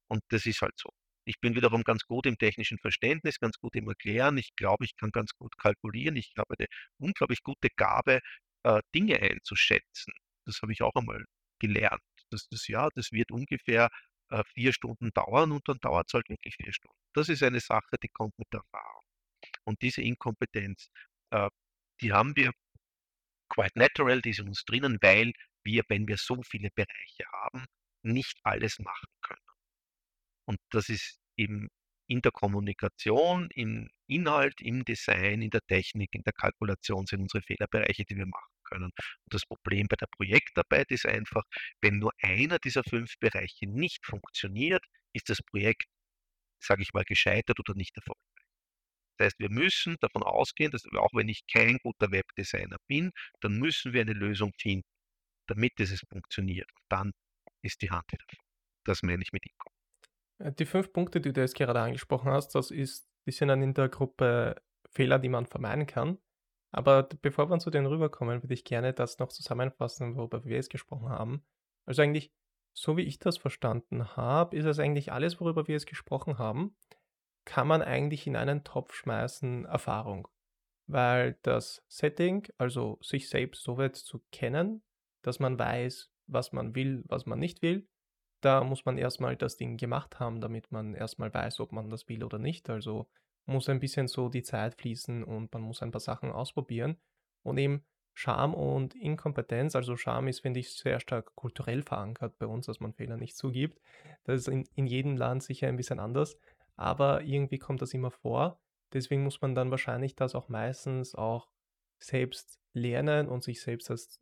[0.07, 0.89] und das ist halt so.
[1.25, 4.37] Ich bin wiederum ganz gut im technischen Verständnis, ganz gut im Erklären.
[4.37, 6.15] Ich glaube, ich kann ganz gut kalkulieren.
[6.15, 6.67] Ich habe eine
[6.99, 8.21] unglaublich gute Gabe,
[8.63, 10.13] äh, Dinge einzuschätzen.
[10.45, 11.25] Das habe ich auch einmal
[11.59, 12.01] gelernt.
[12.31, 13.89] Das, das ja, das wird ungefähr
[14.29, 16.97] äh, vier Stunden dauern und dann dauert es halt wirklich vier Stunden.
[17.13, 19.03] Das ist eine Sache, die kommt mit Erfahrung.
[19.65, 20.89] Und diese Inkompetenz,
[21.31, 21.49] äh,
[22.01, 22.51] die haben wir
[23.49, 25.33] quite natural, die in uns drinnen, weil
[25.63, 27.65] wir, wenn wir so viele Bereiche haben,
[28.03, 29.41] nicht alles machen können.
[30.45, 31.69] Und das ist eben
[32.07, 37.41] in der Kommunikation, im Inhalt, im Design, in der Technik, in der Kalkulation sind unsere
[37.43, 38.85] Fehlerbereiche, die wir machen können.
[38.85, 38.93] Und
[39.33, 41.43] das Problem bei der Projektarbeit ist einfach,
[41.81, 45.85] wenn nur einer dieser fünf Bereiche nicht funktioniert, ist das Projekt,
[46.59, 48.26] sage ich mal, gescheitert oder nicht erfolgreich.
[49.17, 53.57] Das heißt, wir müssen davon ausgehen, dass auch wenn ich kein guter Webdesigner bin, dann
[53.57, 54.87] müssen wir eine Lösung finden,
[55.47, 56.69] damit es funktioniert.
[56.89, 57.11] Dann
[57.61, 58.25] ist die Hand wieder.
[58.85, 59.73] Das meine ich mit E-Com.
[60.39, 63.61] Äh, die fünf Punkte, die du jetzt gerade angesprochen hast, das ist, die sind dann
[63.61, 66.17] in der Gruppe Fehler, die man vermeiden kann.
[66.71, 70.69] Aber bevor wir zu denen rüberkommen, würde ich gerne das noch zusammenfassen, worüber wir jetzt
[70.69, 71.45] gesprochen haben.
[71.85, 72.31] Also eigentlich,
[72.73, 76.75] so wie ich das verstanden habe, ist es eigentlich alles, worüber wir jetzt gesprochen haben,
[77.47, 80.27] kann man eigentlich in einen Topf schmeißen Erfahrung.
[80.85, 84.83] Weil das Setting, also sich selbst so weit zu kennen,
[85.21, 87.87] dass man weiß, was man will, was man nicht will,
[88.41, 92.09] da muss man erstmal das Ding gemacht haben, damit man erstmal weiß, ob man das
[92.09, 92.69] will oder nicht.
[92.69, 93.07] Also
[93.45, 96.97] muss ein bisschen so die Zeit fließen und man muss ein paar Sachen ausprobieren.
[97.43, 102.45] Und eben Scham und Inkompetenz, also Scham ist, finde ich, sehr stark kulturell verankert bei
[102.45, 103.79] uns, dass man Fehler nicht zugibt.
[104.25, 106.37] Das ist in, in jedem Land sicher ein bisschen anders
[106.77, 108.61] aber irgendwie kommt das immer vor.
[108.93, 111.49] Deswegen muss man dann wahrscheinlich das auch meistens auch
[111.99, 114.21] selbst lernen und sich selbst als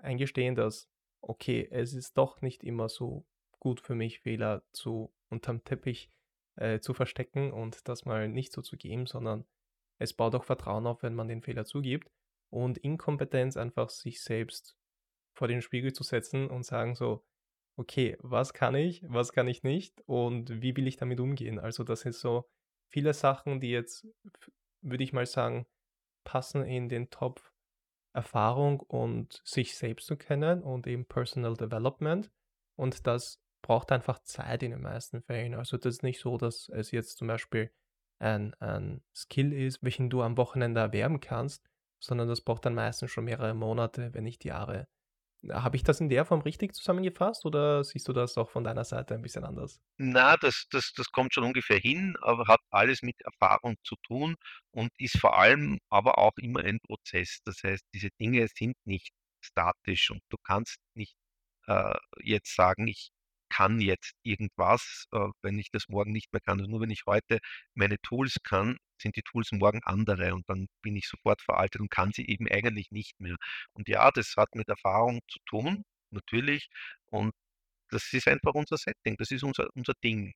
[0.00, 0.88] eingestehen, dass,
[1.20, 3.26] okay, es ist doch nicht immer so
[3.60, 6.10] gut für mich, Fehler zu unterm Teppich
[6.56, 9.44] äh, zu verstecken und das mal nicht so zu geben, sondern
[9.98, 12.10] es baut auch Vertrauen auf, wenn man den Fehler zugibt
[12.50, 14.76] und Inkompetenz einfach sich selbst
[15.34, 17.24] vor den Spiegel zu setzen und sagen so,
[17.76, 21.58] okay, was kann ich, was kann ich nicht und wie will ich damit umgehen?
[21.58, 22.48] Also das sind so
[22.88, 24.06] viele Sachen, die jetzt,
[24.82, 25.66] würde ich mal sagen,
[26.24, 27.52] passen in den Topf
[28.14, 32.30] Erfahrung und sich selbst zu kennen und eben Personal Development.
[32.76, 35.54] Und das braucht einfach Zeit in den meisten Fällen.
[35.54, 37.70] Also das ist nicht so, dass es jetzt zum Beispiel
[38.18, 41.68] ein, ein Skill ist, welchen du am Wochenende erwerben kannst,
[42.02, 44.88] sondern das braucht dann meistens schon mehrere Monate, wenn nicht Jahre.
[45.50, 48.84] Habe ich das in der Form richtig zusammengefasst oder siehst du das auch von deiner
[48.84, 49.80] Seite ein bisschen anders?
[49.98, 54.36] Na, das das das kommt schon ungefähr hin, aber hat alles mit Erfahrung zu tun
[54.70, 57.40] und ist vor allem aber auch immer ein Prozess.
[57.44, 59.10] Das heißt, diese Dinge sind nicht
[59.44, 61.14] statisch und du kannst nicht,
[61.66, 63.10] äh, jetzt sagen: „Ich
[63.62, 67.02] kann jetzt irgendwas, äh, wenn ich das morgen nicht mehr kann.“ Also, nur wenn ich
[67.06, 67.38] heute
[67.74, 71.90] meine Tools kann, sind die Tools morgen andere und dann bin ich sofort veraltet und
[71.90, 73.36] kann sie eben eigentlich nicht mehr.
[73.74, 76.68] Und ja, das hat mit Erfahrung zu tun, natürlich.
[77.10, 77.32] Und
[77.90, 80.32] das ist einfach unser Setting, das ist unser unser Ding.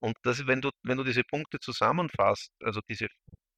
[0.00, 3.08] Und das wenn du wenn du diese Punkte zusammenfasst, also diese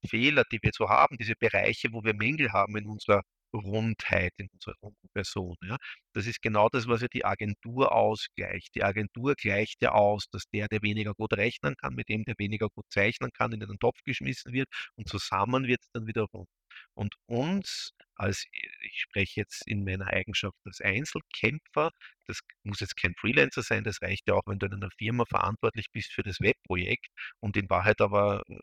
[0.08, 3.22] Fehler, die wir so haben, diese Bereiche, wo wir Mängel haben in unserer
[3.54, 5.76] Rundheit, in unserer runden Person, ja.
[6.14, 8.74] Das ist genau das, was ja die Agentur ausgleicht.
[8.74, 12.34] Die Agentur gleicht ja aus, dass der, der weniger gut rechnen kann, mit dem, der
[12.38, 16.24] weniger gut zeichnen kann, in einen Topf geschmissen wird und zusammen wird es dann wieder
[16.32, 16.48] rund.
[16.94, 18.44] Und uns als
[18.82, 21.90] ich spreche jetzt in meiner Eigenschaft als Einzelkämpfer,
[22.26, 25.24] das muss jetzt kein Freelancer sein, das reicht ja auch, wenn du in einer Firma
[25.24, 27.06] verantwortlich bist für das Webprojekt
[27.40, 28.56] und in Wahrheit aber, äh,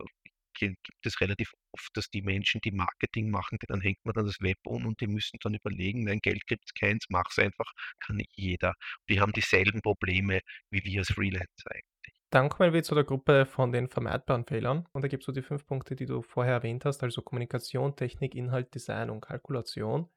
[0.60, 4.40] gibt es relativ oft, dass die Menschen, die Marketing machen, dann hängt man dann das
[4.42, 8.32] Web um und die müssen dann überlegen: „Nein, Geld gibt's keins, mach's einfach.“ Kann nicht
[8.36, 8.74] jeder.
[9.10, 10.42] Die haben dieselben Probleme
[10.72, 12.16] wie wir als Freelancer eigentlich.
[12.32, 14.88] Dann kommen wir zu der Gruppe von den vermeidbaren Fehlern.
[14.94, 18.36] Und da gibst du die fünf Punkte, die du vorher erwähnt hast, also Kommunikation, Technik,
[18.36, 20.10] Inhalt, Design und Kalkulation.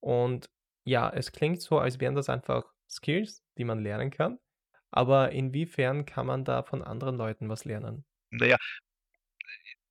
[0.00, 0.50] Und
[0.86, 4.40] ja, es klingt so, als wären das einfach Skills, die man lernen kann.
[4.92, 8.06] Aber inwiefern kann man da von anderen Leuten was lernen?
[8.30, 8.56] Naja,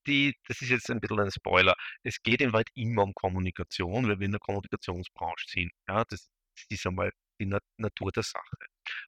[0.07, 1.75] die das ist jetzt ein bisschen ein Spoiler.
[2.03, 5.71] Es geht in Wahrheit immer um Kommunikation, weil wir in der Kommunikationsbranche sind.
[5.87, 6.29] Ja, das
[6.69, 8.57] ist einmal die Na Natur der Sache.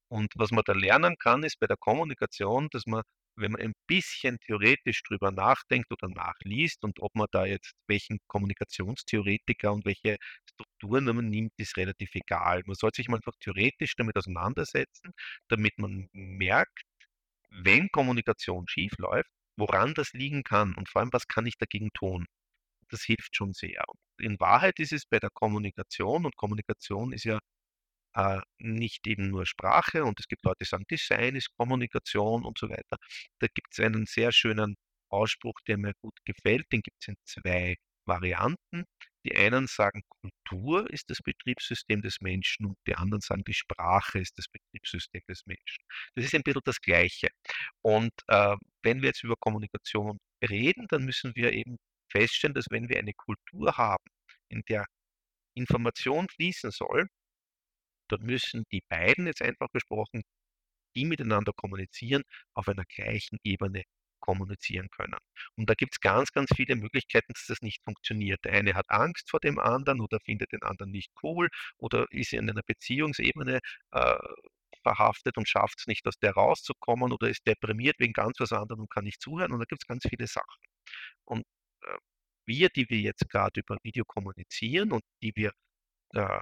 [0.09, 3.03] Und was man da lernen kann, ist bei der Kommunikation, dass man,
[3.35, 8.19] wenn man ein bisschen theoretisch drüber nachdenkt oder nachliest und ob man da jetzt welchen
[8.27, 10.17] Kommunikationstheoretiker und welche
[10.51, 12.63] Strukturen man nimmt, ist relativ egal.
[12.65, 15.13] Man sollte sich mal einfach theoretisch damit auseinandersetzen,
[15.49, 16.83] damit man merkt,
[17.49, 21.91] wenn Kommunikation schief läuft, woran das liegen kann und vor allem, was kann ich dagegen
[21.93, 22.25] tun?
[22.89, 23.83] Das hilft schon sehr.
[24.19, 27.39] In Wahrheit ist es bei der Kommunikation und Kommunikation ist ja
[28.15, 32.57] äh, nicht eben nur Sprache und es gibt Leute, die sagen, Design ist Kommunikation und
[32.57, 32.97] so weiter.
[33.39, 34.75] Da gibt es einen sehr schönen
[35.09, 38.85] Ausspruch, der mir gut gefällt, den gibt es in zwei Varianten.
[39.25, 44.19] Die einen sagen, Kultur ist das Betriebssystem des Menschen und die anderen sagen, die Sprache
[44.19, 45.83] ist das Betriebssystem des Menschen.
[46.15, 47.29] Das ist ein bisschen das Gleiche.
[47.81, 51.77] Und äh, wenn wir jetzt über Kommunikation reden, dann müssen wir eben
[52.11, 54.03] feststellen, dass wenn wir eine Kultur haben,
[54.49, 54.85] in der
[55.55, 57.07] Information fließen soll,
[58.09, 60.23] dann müssen die beiden jetzt einfach gesprochen,
[60.95, 63.83] die miteinander kommunizieren, auf einer gleichen Ebene
[64.23, 65.17] kommunizieren können.
[65.57, 68.39] Und da gibt es ganz, ganz viele Möglichkeiten, dass das nicht funktioniert.
[68.45, 72.33] Der eine hat Angst vor dem anderen oder findet den anderen nicht cool oder ist
[72.33, 73.59] in einer Beziehungsebene
[73.91, 74.17] äh,
[74.83, 78.81] verhaftet und schafft es nicht, aus der rauszukommen oder ist deprimiert wegen ganz was anderem
[78.81, 79.51] und kann nicht zuhören.
[79.51, 80.61] Und da gibt es ganz viele Sachen.
[81.25, 81.43] Und
[81.83, 81.97] äh,
[82.45, 85.51] wir, die wir jetzt gerade über Video kommunizieren und die wir
[86.13, 86.41] äh,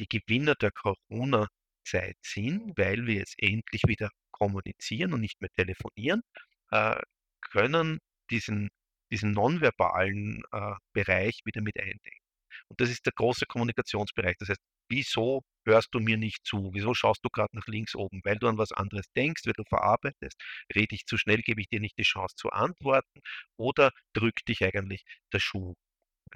[0.00, 6.22] die Gewinner der Corona-Zeit sind, weil wir jetzt endlich wieder kommunizieren und nicht mehr telefonieren,
[6.70, 7.00] äh,
[7.50, 7.98] können
[8.30, 8.70] diesen
[9.14, 12.24] diesen nonverbalen, äh, Bereich wieder mit eindenken.
[12.68, 14.36] Und das ist der große Kommunikationsbereich.
[14.38, 16.70] Das heißt, wieso hörst du mir nicht zu?
[16.74, 18.20] Wieso schaust du gerade nach links oben?
[18.24, 20.36] Weil du an was anderes denkst, weil du verarbeitest?
[20.74, 23.20] Rede ich zu schnell, gebe ich dir nicht die Chance zu antworten
[23.56, 25.74] oder drückt dich eigentlich der Schuh?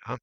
[0.07, 0.19] Ja?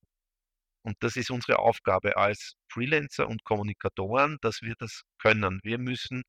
[0.84, 5.60] Und das ist unsere Aufgabe als Freelancer und Kommunikatoren, dass wir das können.
[5.64, 6.24] Wir müssen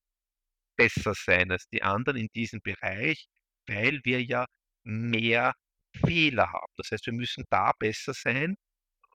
[0.77, 3.27] besser sein als die anderen in diesem Bereich,
[3.67, 4.47] weil wir ja
[4.85, 5.55] mehr
[5.95, 6.73] Fehler haben.
[6.77, 8.57] Das heißt, wir müssen da besser sein,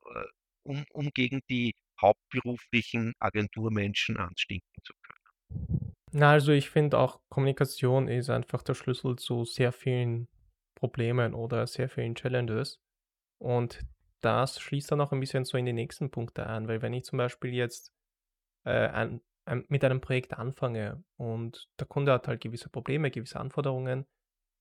[0.06, 0.24] äh,
[0.64, 5.94] um, um gegen die hauptberuflichen Agenturmenschen anstinken zu können.
[6.14, 10.28] Na, also ich finde auch Kommunikation ist einfach der Schlüssel zu sehr vielen
[10.76, 12.80] Problemen oder sehr vielen Challenges.
[13.40, 13.82] Und
[14.22, 17.06] das schließt dann auch ein bisschen so in die nächsten Punkte ein, weil wenn ich
[17.06, 17.92] zum Beispiel jetzt
[18.66, 23.40] äh, ein, ein, mit einem Projekt anfange und der Kunde hat halt gewisse Probleme, gewisse
[23.40, 24.06] Anforderungen,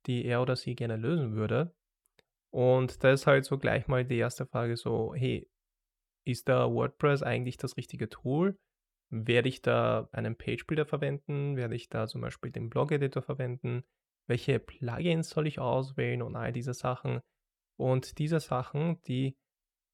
[0.07, 1.75] die er oder sie gerne lösen würde.
[2.53, 5.49] Und da ist halt so gleich mal die erste Frage so, hey,
[6.27, 8.59] ist da WordPress eigentlich das richtige Tool?
[9.11, 11.57] Werde ich da einen Page-Builder verwenden?
[11.57, 13.85] Werde ich da zum Beispiel den Blog-Editor verwenden?
[14.29, 17.21] Welche Plugins soll ich auswählen und all diese Sachen?
[17.77, 19.37] Und diese Sachen, die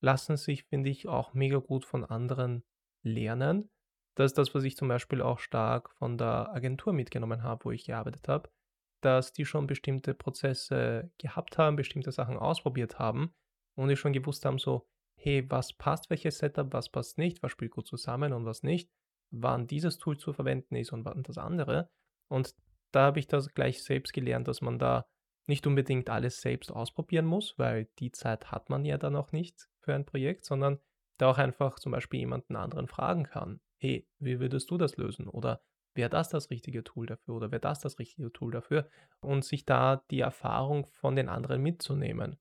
[0.02, 2.64] lassen sich, finde ich, auch mega gut von anderen
[3.02, 3.70] lernen.
[4.16, 7.70] Das ist das, was ich zum Beispiel auch stark von der Agentur mitgenommen habe, wo
[7.70, 8.50] ich gearbeitet habe,
[9.06, 13.32] dass die schon bestimmte Prozesse gehabt haben, bestimmte Sachen ausprobiert haben
[13.76, 17.52] und die schon gewusst haben, so, hey, was passt welches Setup, was passt nicht, was
[17.52, 18.90] spielt gut zusammen und was nicht,
[19.30, 21.88] wann dieses Tool zu verwenden ist und wann das andere.
[22.28, 22.56] Und
[22.92, 25.06] da habe ich das gleich selbst gelernt, dass man da
[25.46, 29.68] nicht unbedingt alles selbst ausprobieren muss, weil die Zeit hat man ja dann auch nicht
[29.84, 30.80] für ein Projekt, sondern
[31.16, 33.60] da auch einfach zum Beispiel jemanden anderen fragen kann.
[33.78, 35.28] Hey, wie würdest du das lösen?
[35.28, 35.60] Oder
[35.96, 37.34] wäre das das richtige Tool dafür?
[37.34, 38.88] Oder wäre das das richtige Tool dafür?
[39.20, 42.38] Und sich da die Erfahrung von den anderen mitzunehmen.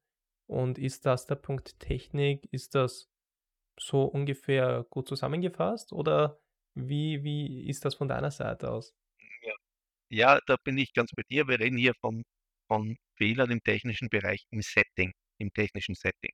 [0.47, 2.47] Und ist das der Punkt Technik?
[2.51, 3.09] Ist das
[3.79, 5.91] so ungefähr gut zusammengefasst?
[5.93, 6.39] Oder
[6.75, 8.95] wie, wie ist das von deiner Seite aus?
[9.41, 9.53] Ja.
[10.09, 11.47] ja, da bin ich ganz bei dir.
[11.47, 12.23] Wir reden hier von,
[12.67, 16.31] von Fehlern im technischen Bereich, im Setting, im technischen Setting.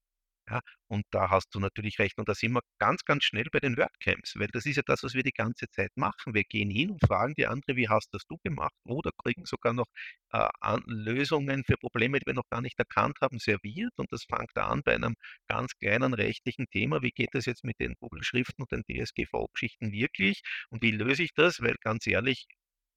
[0.51, 2.17] Ja, und da hast du natürlich recht.
[2.19, 5.01] Und da sind wir ganz, ganz schnell bei den WordCamps, weil das ist ja das,
[5.03, 6.33] was wir die ganze Zeit machen.
[6.33, 8.73] Wir gehen hin und fragen die andere, wie hast das du gemacht?
[8.85, 9.87] Oder kriegen sogar noch
[10.33, 10.49] äh,
[10.87, 13.93] Lösungen für Probleme, die wir noch gar nicht erkannt haben, serviert.
[13.97, 15.15] Und das fängt an bei einem
[15.47, 17.01] ganz kleinen rechtlichen Thema.
[17.01, 20.41] Wie geht das jetzt mit den Google-Schriften und den DSGVO-Geschichten wirklich?
[20.69, 21.61] Und wie löse ich das?
[21.61, 22.45] Weil ganz ehrlich,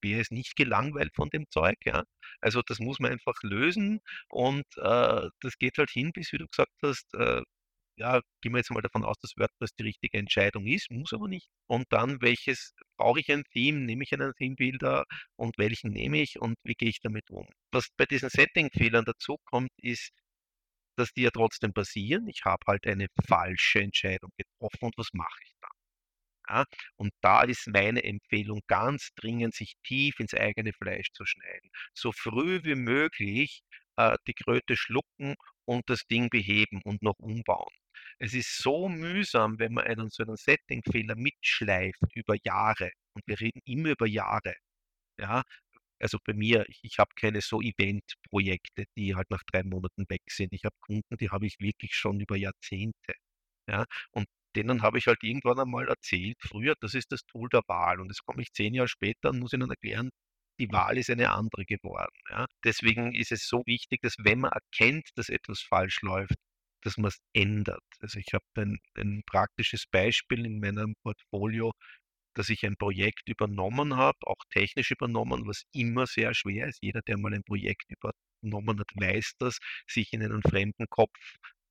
[0.04, 2.04] wer ist nicht gelangweilt von dem Zeug, ja?
[2.42, 6.46] Also das muss man einfach lösen und äh, das geht halt hin, bis wie du
[6.48, 7.42] gesagt hast, äh,
[7.96, 11.28] ja, gehen wir jetzt mal davon aus, dass WordPress die richtige Entscheidung ist, muss aber
[11.28, 11.48] nicht.
[11.68, 15.04] Und dann, welches brauche ich ein Theme, nehme ich einen Themebuilder
[15.36, 17.46] und welchen nehme ich und wie gehe ich damit um?
[17.72, 20.10] Was bei diesen Setting-Fehlern dazu kommt, ist,
[20.96, 22.28] dass die ja trotzdem passieren.
[22.28, 25.70] Ich habe halt eine falsche Entscheidung getroffen und was mache ich dann?
[26.48, 26.64] Ja,
[26.96, 31.70] und da ist meine Empfehlung ganz dringend, sich tief ins eigene Fleisch zu schneiden.
[31.94, 33.62] So früh wie möglich
[33.96, 37.72] äh, die Kröte schlucken und das Ding beheben und noch umbauen.
[38.18, 42.90] Es ist so mühsam, wenn man einen so einen Setting-Fehler mitschleift über Jahre.
[43.14, 44.54] Und wir reden immer über Jahre.
[45.18, 45.42] Ja,
[46.00, 50.22] also bei mir, ich, ich habe keine so Event-Projekte, die halt nach drei Monaten weg
[50.30, 50.52] sind.
[50.52, 53.14] Ich habe Kunden, die habe ich wirklich schon über Jahrzehnte.
[53.68, 57.62] Ja, und denen habe ich halt irgendwann einmal erzählt, früher, das ist das Tool der
[57.66, 58.00] Wahl.
[58.00, 60.10] Und jetzt komme ich zehn Jahre später und muss ihnen erklären,
[60.60, 62.14] die Wahl ist eine andere geworden.
[62.30, 62.46] Ja.
[62.64, 66.36] Deswegen ist es so wichtig, dass wenn man erkennt, dass etwas falsch läuft,
[66.82, 67.82] dass man es ändert.
[68.00, 71.72] Also ich habe ein, ein praktisches Beispiel in meinem Portfolio,
[72.34, 76.78] dass ich ein Projekt übernommen habe, auch technisch übernommen, was immer sehr schwer ist.
[76.82, 81.16] Jeder, der mal ein Projekt übernommen hat, weiß das, sich in einen fremden Kopf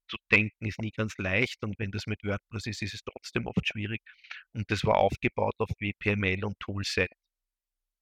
[0.08, 3.48] zu denken ist nie ganz leicht und wenn das mit WordPress ist, ist es trotzdem
[3.48, 4.02] oft schwierig.
[4.54, 7.12] Und das war aufgebaut auf WPML und Toolset.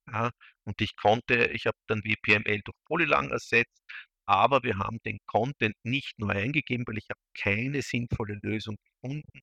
[0.07, 0.31] Ja,
[0.65, 3.81] und ich konnte, ich habe dann WPML durch Polylang ersetzt,
[4.25, 9.41] aber wir haben den Content nicht neu eingegeben, weil ich habe keine sinnvolle Lösung gefunden,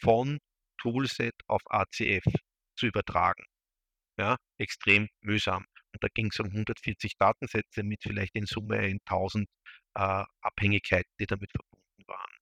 [0.00, 0.38] von
[0.80, 2.24] Toolset auf ACF
[2.76, 3.44] zu übertragen.
[4.18, 5.64] Ja, extrem mühsam.
[5.92, 9.48] Und da ging es um 140 Datensätze mit vielleicht in Summe 1000
[9.94, 11.77] äh, Abhängigkeiten, die damit verbunden
[12.08, 12.32] waren.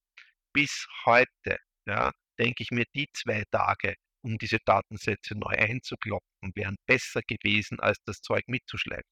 [0.53, 6.77] Bis heute, ja, denke ich mir, die zwei Tage, um diese Datensätze neu einzukloppen, wären
[6.87, 9.09] besser gewesen, als das Zeug mitzuschleifen.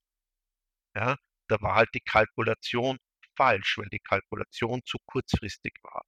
[0.95, 2.97] Ja, da war halt die Kalkulation
[3.35, 6.03] falsch, weil die Kalkulation zu kurzfristig war.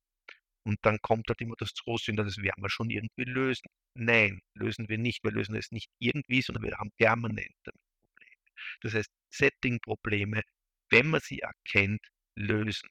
[0.63, 3.67] Und dann kommt halt immer das Trost, das werden wir schon irgendwie lösen.
[3.93, 5.23] Nein, lösen wir nicht.
[5.23, 8.35] Wir lösen es nicht irgendwie, sondern wir haben permanente Probleme.
[8.81, 10.41] Das heißt, Setting-Probleme,
[10.89, 12.05] wenn man sie erkennt,
[12.35, 12.89] lösen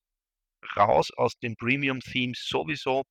[0.76, 3.04] raus aus den Premium-Themes sowieso.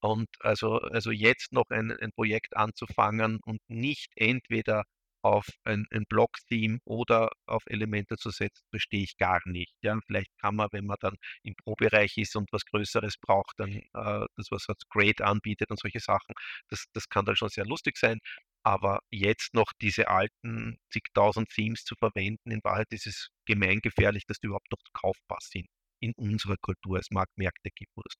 [0.00, 4.84] Und also, also jetzt noch ein, ein Projekt anzufangen und nicht entweder
[5.22, 9.74] auf ein, ein Block-Theme oder auf Elemente zu setzen, verstehe ich gar nicht.
[9.82, 13.72] Ja, vielleicht kann man, wenn man dann im Pro-Bereich ist und was Größeres braucht, dann
[13.72, 16.34] äh, das, was halt Great anbietet und solche Sachen,
[16.68, 18.18] das, das kann dann schon sehr lustig sein.
[18.62, 24.38] Aber jetzt noch diese alten zigtausend Themes zu verwenden, in Wahrheit ist es gemeingefährlich, dass
[24.38, 25.66] die überhaupt noch kaufbar sind
[26.06, 28.14] in unserer Kultur es Marktmärkte gibt, wo das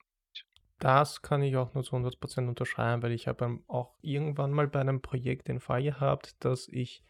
[0.79, 4.81] das kann ich auch nur zu 100% unterschreiben, weil ich habe auch irgendwann mal bei
[4.81, 7.03] einem Projekt den Fall gehabt, dass ich,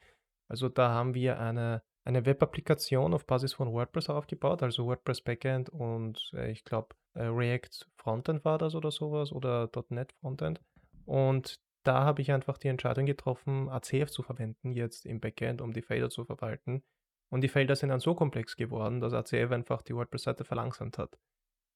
[0.49, 5.69] also da haben wir eine, eine Web-Applikation auf Basis von WordPress aufgebaut, also WordPress Backend
[5.69, 10.61] und äh, ich glaube äh, React Frontend war das oder sowas oder .NET Frontend.
[11.05, 15.73] Und da habe ich einfach die Entscheidung getroffen, ACF zu verwenden jetzt im Backend, um
[15.73, 16.85] die Fader zu verwalten.
[17.29, 21.19] Und die Felder sind dann so komplex geworden, dass ACF einfach die WordPress-Seite verlangsamt hat.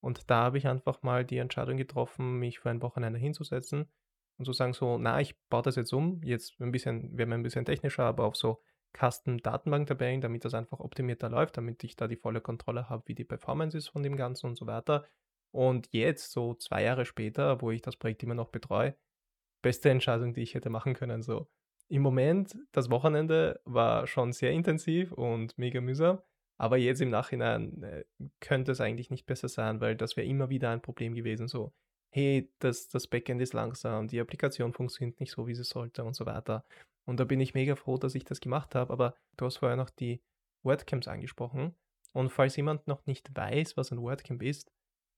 [0.01, 3.90] Und da habe ich einfach mal die Entscheidung getroffen, mich für ein Wochenende hinzusetzen
[4.38, 7.38] und zu sagen so, na, ich baue das jetzt um, jetzt ein bisschen, werden wir
[7.38, 8.62] ein bisschen technischer, aber auf so
[8.98, 13.24] Custom-Datenbank-Tabellen, damit das einfach optimierter läuft, damit ich da die volle Kontrolle habe, wie die
[13.24, 15.05] Performance ist von dem Ganzen und so weiter.
[15.53, 18.96] Und jetzt, so zwei Jahre später, wo ich das Projekt immer noch betreue,
[19.62, 21.22] beste Entscheidung, die ich hätte machen können.
[21.22, 21.48] So
[21.91, 26.20] im Moment, das Wochenende war schon sehr intensiv und mega mühsam.
[26.57, 28.05] Aber jetzt im Nachhinein äh,
[28.38, 31.49] könnte es eigentlich nicht besser sein, weil das wäre immer wieder ein Problem gewesen.
[31.49, 31.72] So,
[32.12, 36.14] hey, das, das Backend ist langsam, die Applikation funktioniert nicht so, wie sie sollte und
[36.14, 36.64] so weiter.
[37.07, 38.93] Und da bin ich mega froh, dass ich das gemacht habe.
[38.93, 40.22] Aber du hast vorher noch die
[40.62, 41.74] WordCamps angesprochen.
[42.12, 44.70] Und falls jemand noch nicht weiß, was ein WordCamp ist,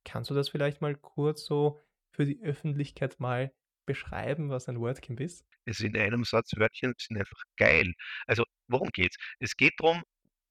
[0.04, 1.78] kannst du das vielleicht mal kurz so
[2.14, 3.52] für die Öffentlichkeit mal
[3.86, 5.44] beschreiben, was ein WordCamp ist?
[5.64, 7.92] Es in einem Satz Wörtchen sind einfach geil.
[8.26, 9.16] Also worum geht's?
[9.40, 10.02] Es geht darum,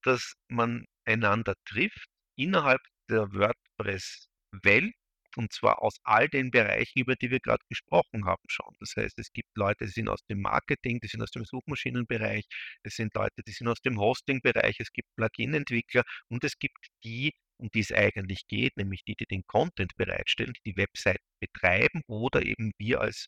[0.04, 4.94] dass man einander trifft innerhalb der WordPress-Welt
[5.38, 8.74] und zwar aus all den Bereichen, über die wir gerade gesprochen haben schon.
[8.80, 12.46] Das heißt, es gibt Leute, die sind aus dem Marketing, die sind aus dem Suchmaschinenbereich,
[12.84, 17.34] es sind Leute, die sind aus dem Hosting-Bereich, es gibt Plugin-Entwickler und es gibt die,
[17.58, 22.02] um die es eigentlich geht, nämlich die, die den Content bereitstellen, die die Website betreiben
[22.08, 23.28] oder eben wir als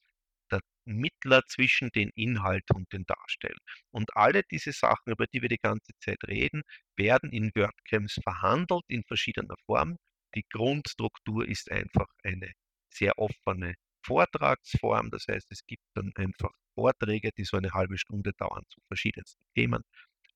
[0.52, 3.60] der Mittler zwischen den Inhalt und den Darstellen.
[3.92, 6.62] Und alle diese Sachen, über die wir die ganze Zeit reden,
[6.98, 9.98] werden in WordCamps verhandelt in verschiedener Form.
[10.36, 12.52] Die Grundstruktur ist einfach eine
[12.90, 13.76] sehr offene
[14.06, 15.10] Vortragsform.
[15.12, 19.44] Das heißt, es gibt dann einfach Vorträge, die so eine halbe Stunde dauern zu verschiedensten
[19.56, 19.84] Themen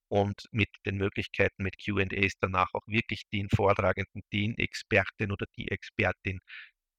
[0.09, 5.69] und mit den Möglichkeiten mit QAs danach auch wirklich den Vortragenden, den Expertin oder die
[5.69, 6.39] Expertin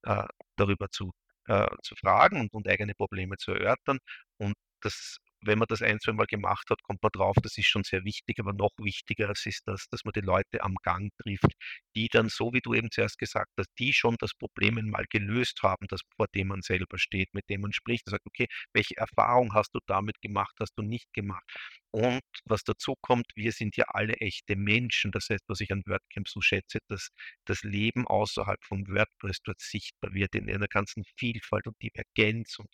[0.03, 0.25] äh,
[0.57, 1.11] darüber zu
[1.49, 3.99] äh, zu fragen und, und eigene Probleme zu erörtern.
[4.37, 7.67] Und das wenn man das ein, zwei Mal gemacht hat, kommt man drauf, das ist
[7.67, 11.53] schon sehr wichtig, aber noch wichtiger ist das, dass man die Leute am Gang trifft,
[11.95, 15.61] die dann, so wie du eben zuerst gesagt hast, die schon das Problem einmal gelöst
[15.63, 18.97] haben, das, vor dem man selber steht, mit dem man spricht und sagt, okay, welche
[18.97, 21.43] Erfahrung hast du damit gemacht, hast du nicht gemacht?
[21.91, 25.11] Und was dazu kommt, wir sind ja alle echte Menschen.
[25.11, 27.09] Das heißt, was ich an WordCamp so schätze, dass
[27.45, 32.69] das Leben außerhalb von WordPress dort sichtbar wird in einer ganzen Vielfalt und Divergenz und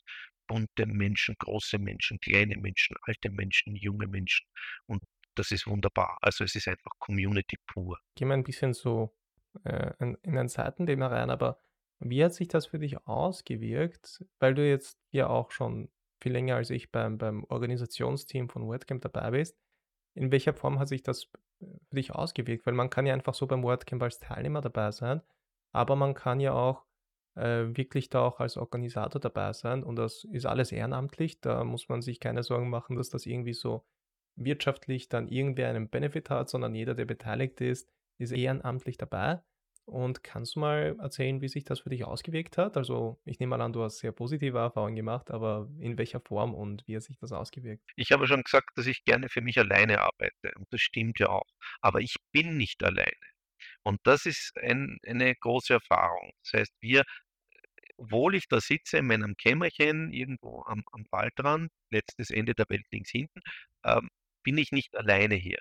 [0.47, 4.47] bunte Menschen, große Menschen, kleine Menschen, alte Menschen, junge Menschen.
[4.85, 5.03] Und
[5.35, 6.17] das ist wunderbar.
[6.21, 7.99] Also es ist einfach Community pur.
[8.15, 9.15] Gehen wir ein bisschen so
[9.63, 11.59] äh, in, in ein Seitenthema rein, aber
[11.99, 14.25] wie hat sich das für dich ausgewirkt?
[14.39, 15.89] Weil du jetzt ja auch schon
[16.21, 19.57] viel länger als ich beim, beim Organisationsteam von WordCamp dabei bist.
[20.13, 21.25] In welcher Form hat sich das
[21.61, 22.65] äh, für dich ausgewirkt?
[22.65, 25.21] Weil man kann ja einfach so beim WordCamp als Teilnehmer dabei sein,
[25.71, 26.84] aber man kann ja auch
[27.35, 29.83] äh, wirklich da auch als Organisator dabei sein.
[29.83, 31.41] Und das ist alles ehrenamtlich.
[31.41, 33.85] Da muss man sich keine Sorgen machen, dass das irgendwie so
[34.35, 39.41] wirtschaftlich dann irgendwer einen Benefit hat, sondern jeder, der beteiligt ist, ist ehrenamtlich dabei.
[39.85, 42.75] Und kannst du mal erzählen, wie sich das für dich ausgewirkt hat?
[42.75, 46.55] Also ich nehme mal an, du hast sehr positive Erfahrungen gemacht, aber in welcher Form
[46.55, 47.83] und wie hat sich das ausgewirkt?
[47.95, 51.29] Ich habe schon gesagt, dass ich gerne für mich alleine arbeite und das stimmt ja
[51.29, 51.45] auch.
[51.81, 53.11] Aber ich bin nicht alleine.
[53.83, 56.31] Und das ist ein, eine große Erfahrung.
[56.43, 57.03] Das heißt, wir
[57.97, 62.85] obwohl ich da sitze in meinem Kämmerchen irgendwo am, am Waldrand, letztes Ende der Welt
[62.91, 63.39] links hinten,
[63.85, 64.09] ähm,
[64.43, 65.59] bin ich nicht alleine hier.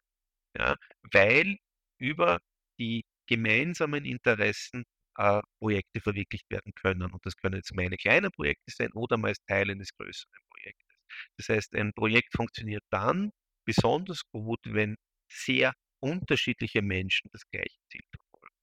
[0.56, 0.76] Ja,
[1.12, 1.58] weil
[1.98, 2.40] über
[2.78, 4.84] die gemeinsamen Interessen
[5.16, 7.12] äh, Projekte verwirklicht werden können.
[7.12, 10.96] Und das können jetzt meine kleinen Projekte sein oder meist Teile eines größeren Projektes.
[11.38, 13.30] Das heißt, ein Projekt funktioniert dann
[13.64, 14.96] besonders gut, wenn
[15.30, 18.54] sehr unterschiedliche Menschen das gleiche Ziel verfolgen.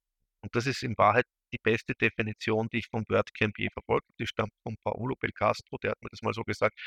[0.41, 4.15] Und das ist in Wahrheit die beste Definition, die ich vom WordCamp je verfolgt habe.
[4.19, 6.79] Die stammt von Paolo Belcastro, der hat mir das mal so gesagt,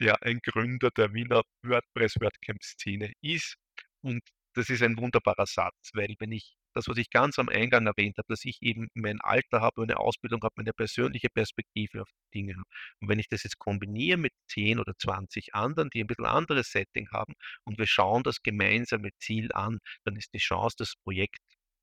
[0.00, 3.56] der ein Gründer der Wiener WordPress-WordCamp-Szene ist.
[4.02, 4.22] Und
[4.54, 8.16] das ist ein wunderbarer Satz, weil wenn ich das, was ich ganz am Eingang erwähnt
[8.18, 12.54] habe, dass ich eben mein Alter habe, eine Ausbildung habe, meine persönliche Perspektive auf Dinge
[12.54, 12.68] habe.
[13.00, 16.70] Und wenn ich das jetzt kombiniere mit 10 oder 20 anderen, die ein bisschen anderes
[16.70, 21.40] Setting haben und wir schauen das gemeinsame Ziel an, dann ist die Chance, das Projekt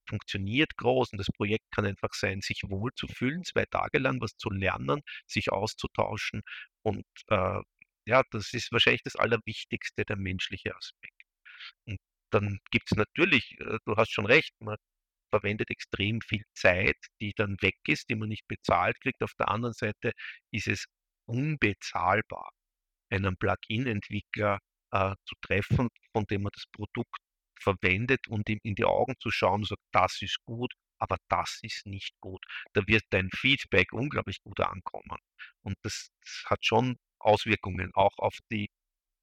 [0.10, 4.50] funktioniert groß und das Projekt kann einfach sein, sich wohlzufühlen, zwei Tage lang was zu
[4.50, 6.42] lernen, sich auszutauschen
[6.84, 7.60] und äh,
[8.06, 11.14] ja, das ist wahrscheinlich das Allerwichtigste, der menschliche Aspekt.
[11.86, 12.00] Und
[12.32, 14.78] dann gibt es natürlich, äh, du hast schon recht, man
[15.32, 19.24] verwendet extrem viel Zeit, die dann weg ist, die man nicht bezahlt kriegt.
[19.24, 20.14] Auf der anderen Seite
[20.52, 20.86] ist es
[21.28, 22.52] unbezahlbar,
[23.12, 24.60] einen Plugin-Entwickler
[24.92, 27.20] äh, zu treffen, von dem man das Produkt
[27.60, 31.60] verwendet und ihm in die Augen zu schauen und sagt, das ist gut, aber das
[31.62, 32.44] ist nicht gut.
[32.74, 35.18] Da wird dein Feedback unglaublich gut ankommen.
[35.62, 36.10] Und das,
[36.46, 38.70] hat schon Auswirkungen auch auf die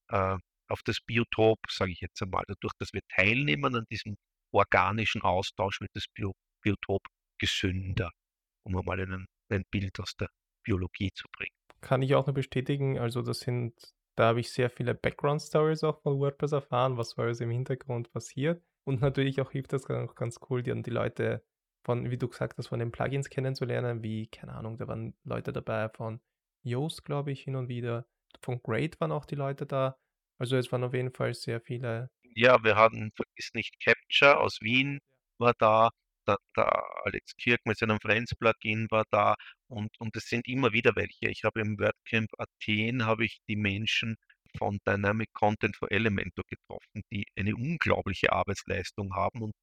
[0.08, 2.44] äh, auf das Biotop, sage ich jetzt einmal.
[2.48, 4.16] Dadurch, dass wir teilnehmen an diesem
[4.52, 6.32] organischen Austausch, wird das Bio
[6.62, 7.02] Biotop
[7.38, 8.10] gesünder,
[8.64, 10.28] um einmal einen, ein Bild aus der
[10.64, 11.54] Biologie zu bringen.
[11.80, 13.74] Kann ich auch nur bestätigen, also das sind
[14.16, 18.12] da habe ich sehr viele Background-Stories auch von WordPress erfahren, was so alles im Hintergrund
[18.12, 18.62] passiert.
[18.84, 21.44] Und natürlich auch hilft das auch ganz cool, die, die Leute
[21.84, 25.52] von, wie du gesagt hast, von den Plugins kennenzulernen, wie, keine Ahnung, da waren Leute
[25.52, 26.20] dabei von
[26.62, 28.06] Yoast, glaube ich, hin und wieder.
[28.42, 29.98] Von Great waren auch die Leute da.
[30.38, 32.10] Also es waren auf jeden Fall sehr viele.
[32.34, 34.98] Ja, wir hatten, vergiss nicht, Capture aus Wien
[35.38, 35.90] war da,
[36.26, 39.34] der, der Alex Kirk mit seinem Friends-Plugin war da
[39.68, 41.28] und, und es sind immer wieder welche.
[41.30, 44.16] Ich habe im WordCamp Athen habe ich die Menschen
[44.58, 49.54] von Dynamic Content for Elementor getroffen, die eine unglaubliche Arbeitsleistung haben und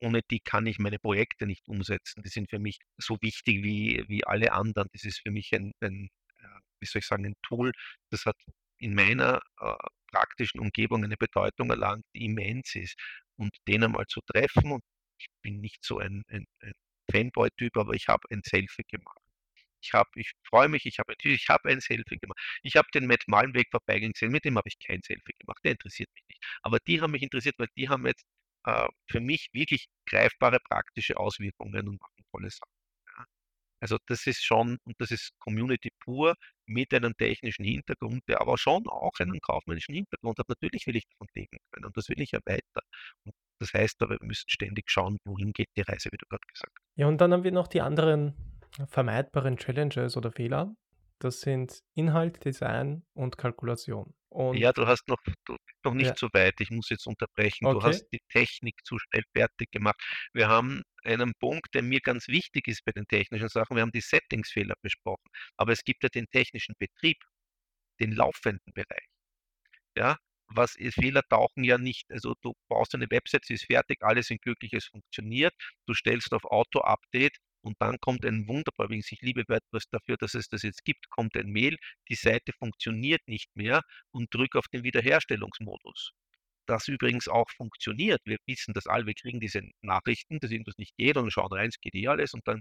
[0.00, 2.22] ohne die kann ich meine Projekte nicht umsetzen.
[2.22, 4.88] Die sind für mich so wichtig wie, wie alle anderen.
[4.92, 6.10] Das ist für mich ein, ein
[6.80, 7.72] wie soll ich sagen, ein Tool,
[8.10, 8.36] das hat
[8.78, 9.74] in meiner äh,
[10.10, 12.94] praktischen Umgebung eine Bedeutung erlangt, die immens ist.
[13.36, 14.82] Und den einmal zu treffen, und
[15.18, 16.72] ich bin nicht so ein, ein, ein
[17.10, 19.18] Fanboy-Typ, aber ich habe ein Selfie gemacht.
[19.80, 22.38] Ich habe, ich freue mich, ich habe ich habe ein Selfie gemacht.
[22.62, 25.72] Ich habe den Matt Malmweg vorbeigehen gesehen, mit dem habe ich kein Selfie gemacht, der
[25.72, 26.44] interessiert mich nicht.
[26.62, 28.24] Aber die haben mich interessiert, weil die haben jetzt
[28.64, 32.70] äh, für mich wirklich greifbare praktische Auswirkungen und machen tolle Sachen.
[33.80, 36.34] Also das ist schon, und das ist Community pur
[36.66, 40.48] mit einem technischen Hintergrund, der aber schon auch einen kaufmännischen Hintergrund hat.
[40.48, 42.80] Natürlich will ich davon leben können und das will ich ja weiter.
[43.24, 46.46] Und das heißt aber, wir müssen ständig schauen, wohin geht die Reise, wie du gerade
[46.52, 46.86] gesagt hast.
[46.96, 48.34] Ja, und dann haben wir noch die anderen
[48.88, 50.74] vermeidbaren Challenges oder Fehler.
[51.18, 54.14] Das sind Inhalt, Design und Kalkulation.
[54.28, 56.14] Und ja, du hast noch, du, noch nicht ja.
[56.16, 56.60] so weit.
[56.60, 57.64] Ich muss jetzt unterbrechen.
[57.64, 57.78] Okay.
[57.78, 59.96] Du hast die Technik zu schnell fertig gemacht.
[60.34, 63.76] Wir haben einen Punkt, der mir ganz wichtig ist bei den technischen Sachen.
[63.76, 65.30] Wir haben die Settingsfehler besprochen.
[65.56, 67.16] Aber es gibt ja den technischen Betrieb,
[67.98, 69.06] den laufenden Bereich.
[69.96, 70.16] Ja,
[70.48, 72.10] was Fehler tauchen ja nicht.
[72.10, 75.54] Also du baust eine Website, sie ist fertig, alles in glücklich, es funktioniert.
[75.86, 80.34] Du stellst auf Auto-Update und dann kommt ein wunderbar, wenn ich liebe WordPress dafür, dass
[80.34, 81.76] es das jetzt gibt, kommt ein Mail,
[82.08, 83.82] die Seite funktioniert nicht mehr
[84.12, 86.12] und drücke auf den Wiederherstellungsmodus.
[86.66, 88.20] Das übrigens auch funktioniert.
[88.24, 91.68] Wir wissen das alle, wir kriegen diese Nachrichten, dass irgendwas nicht geht und schauen rein,
[91.68, 92.60] es geht eh alles und dann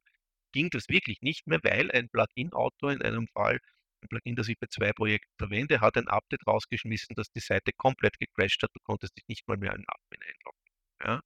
[0.53, 3.59] ging das wirklich nicht mehr, weil ein Plugin-Autor in einem Fall,
[4.07, 8.17] Plugin, das ich bei zwei Projekten verwende, hat ein Update rausgeschmissen, dass die Seite komplett
[8.19, 10.61] gecrashed hat, du konntest dich nicht mal mehr in Admin einloggen.
[11.03, 11.21] Ja?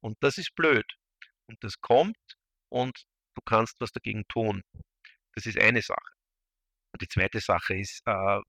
[0.00, 0.86] Und das ist blöd.
[1.46, 2.16] Und das kommt
[2.68, 3.04] und
[3.34, 4.62] du kannst was dagegen tun.
[5.34, 6.12] Das ist eine Sache.
[6.92, 8.40] Und die zweite Sache ist, äh,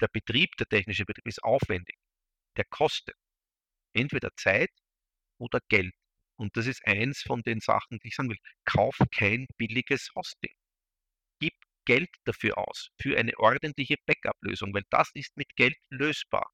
[0.00, 1.96] der Betrieb, der technische Betrieb ist aufwendig.
[2.56, 3.16] Der kostet
[3.92, 4.70] entweder Zeit
[5.38, 5.94] oder Geld.
[6.36, 8.38] Und das ist eins von den Sachen, die ich sagen will.
[8.64, 10.54] Kauf kein billiges Hosting.
[11.40, 11.54] Gib
[11.88, 16.46] Geld dafür aus, für eine ordentliche Backup-Lösung, weil das ist mit Geld lösbar.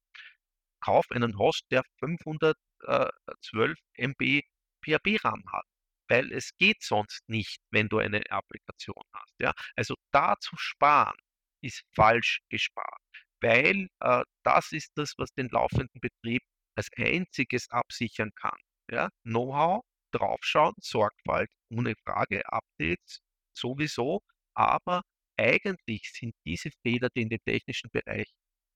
[0.81, 4.41] Kauf einen Host, der 512 MB
[4.81, 5.65] PHP-RAM hat
[6.07, 9.33] weil es geht sonst nicht, wenn du eine Applikation hast.
[9.39, 9.53] Ja?
[9.75, 11.17] Also da zu sparen
[11.61, 13.01] ist falsch gespart,
[13.41, 16.43] weil äh, das ist das, was den laufenden Betrieb
[16.75, 18.57] als einziges absichern kann.
[18.91, 19.09] Ja?
[19.23, 23.21] Know-how, draufschauen, Sorgfalt, ohne Frage, Updates
[23.57, 24.21] sowieso,
[24.53, 25.01] aber
[25.37, 28.29] eigentlich sind diese Fehler, die in dem technischen Bereich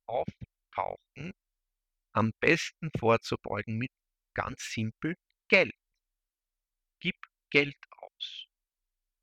[0.08, 1.34] auftauchen,
[2.14, 3.92] am besten vorzubeugen mit
[4.36, 5.16] ganz simpel
[5.50, 5.74] Geld
[7.00, 7.16] gib
[7.52, 8.46] Geld aus.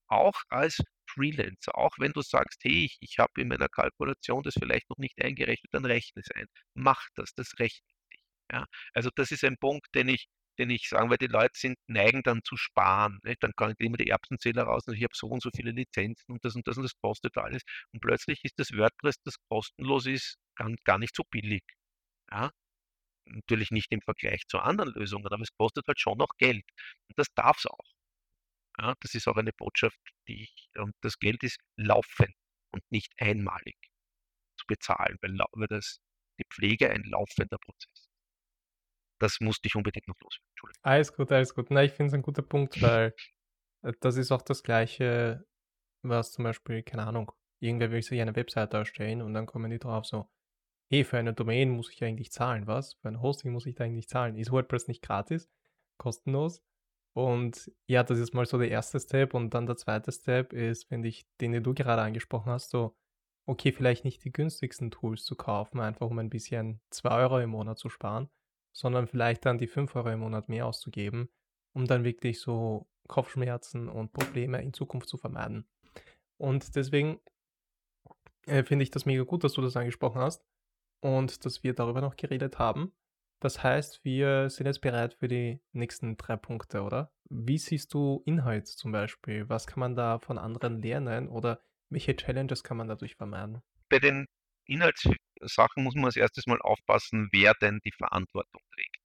[0.09, 4.55] Auch als Freelancer, auch wenn du sagst, hey, ich, ich habe in meiner Kalkulation das
[4.55, 6.47] vielleicht noch nicht eingerechnet, dann rechne es ein.
[6.75, 8.21] Mach das, das rechnet sich.
[8.53, 8.67] Ja?
[8.95, 10.29] Also das ist ein Punkt, den ich,
[10.59, 13.19] den ich sagen, weil die Leute sind neigen dann zu sparen.
[13.25, 13.43] Nicht?
[13.43, 16.33] Dann kann ich immer die Erbsenzähler raus und ich habe so und so viele Lizenzen
[16.33, 17.63] und das und das und das kostet alles.
[17.93, 21.63] Und plötzlich ist das WordPress, das kostenlos ist, gar, gar nicht so billig.
[22.31, 22.51] Ja?
[23.27, 26.65] Natürlich nicht im Vergleich zu anderen Lösungen, aber es kostet halt schon noch Geld.
[27.09, 27.97] Und das darf es auch.
[28.79, 29.99] Ja, das ist auch eine Botschaft,
[30.29, 32.35] die ich, und das Geld ist laufend
[32.73, 33.77] und nicht einmalig
[34.59, 35.99] zu bezahlen, weil, weil das,
[36.39, 38.06] die Pflege ein laufender Prozess ist.
[39.19, 40.79] Das musste ich unbedingt noch loswerden.
[40.83, 41.71] Alles gut, alles gut.
[41.71, 43.15] Na, ich finde es ein guter Punkt, weil
[43.83, 45.45] äh, das ist auch das Gleiche,
[46.03, 49.79] was zum Beispiel, keine Ahnung, irgendwer will sich eine Webseite erstellen und dann kommen die
[49.79, 50.29] drauf so,
[50.91, 52.95] hey, für eine Domain muss ich eigentlich zahlen, was?
[52.95, 54.37] Für ein Hosting muss ich da eigentlich zahlen.
[54.37, 55.49] Ist WordPress nicht gratis?
[55.99, 56.63] Kostenlos?
[57.15, 59.35] Und ja, das ist mal so der erste Step.
[59.35, 62.95] Und dann der zweite Step ist, finde ich, den, den du gerade angesprochen hast, so,
[63.47, 67.51] okay, vielleicht nicht die günstigsten Tools zu kaufen, einfach um ein bisschen 2 Euro im
[67.51, 68.29] Monat zu sparen,
[68.77, 71.31] sondern vielleicht dann die 5 Euro im Monat mehr auszugeben,
[71.73, 75.67] um dann wirklich so Kopfschmerzen und Probleme in Zukunft zu vermeiden.
[76.37, 77.19] Und deswegen
[78.47, 80.45] äh, finde ich das mega gut, dass du das angesprochen hast
[81.01, 82.93] und dass wir darüber noch geredet haben.
[83.41, 87.11] Das heißt, wir sind jetzt bereit für die nächsten drei Punkte, oder?
[87.31, 89.49] Wie siehst du Inhalt zum Beispiel?
[89.49, 93.63] Was kann man da von anderen lernen oder welche Challenges kann man dadurch vermeiden?
[93.89, 94.27] Bei den
[94.67, 98.97] Inhaltssachen muss man als erstes mal aufpassen, wer denn die Verantwortung trägt.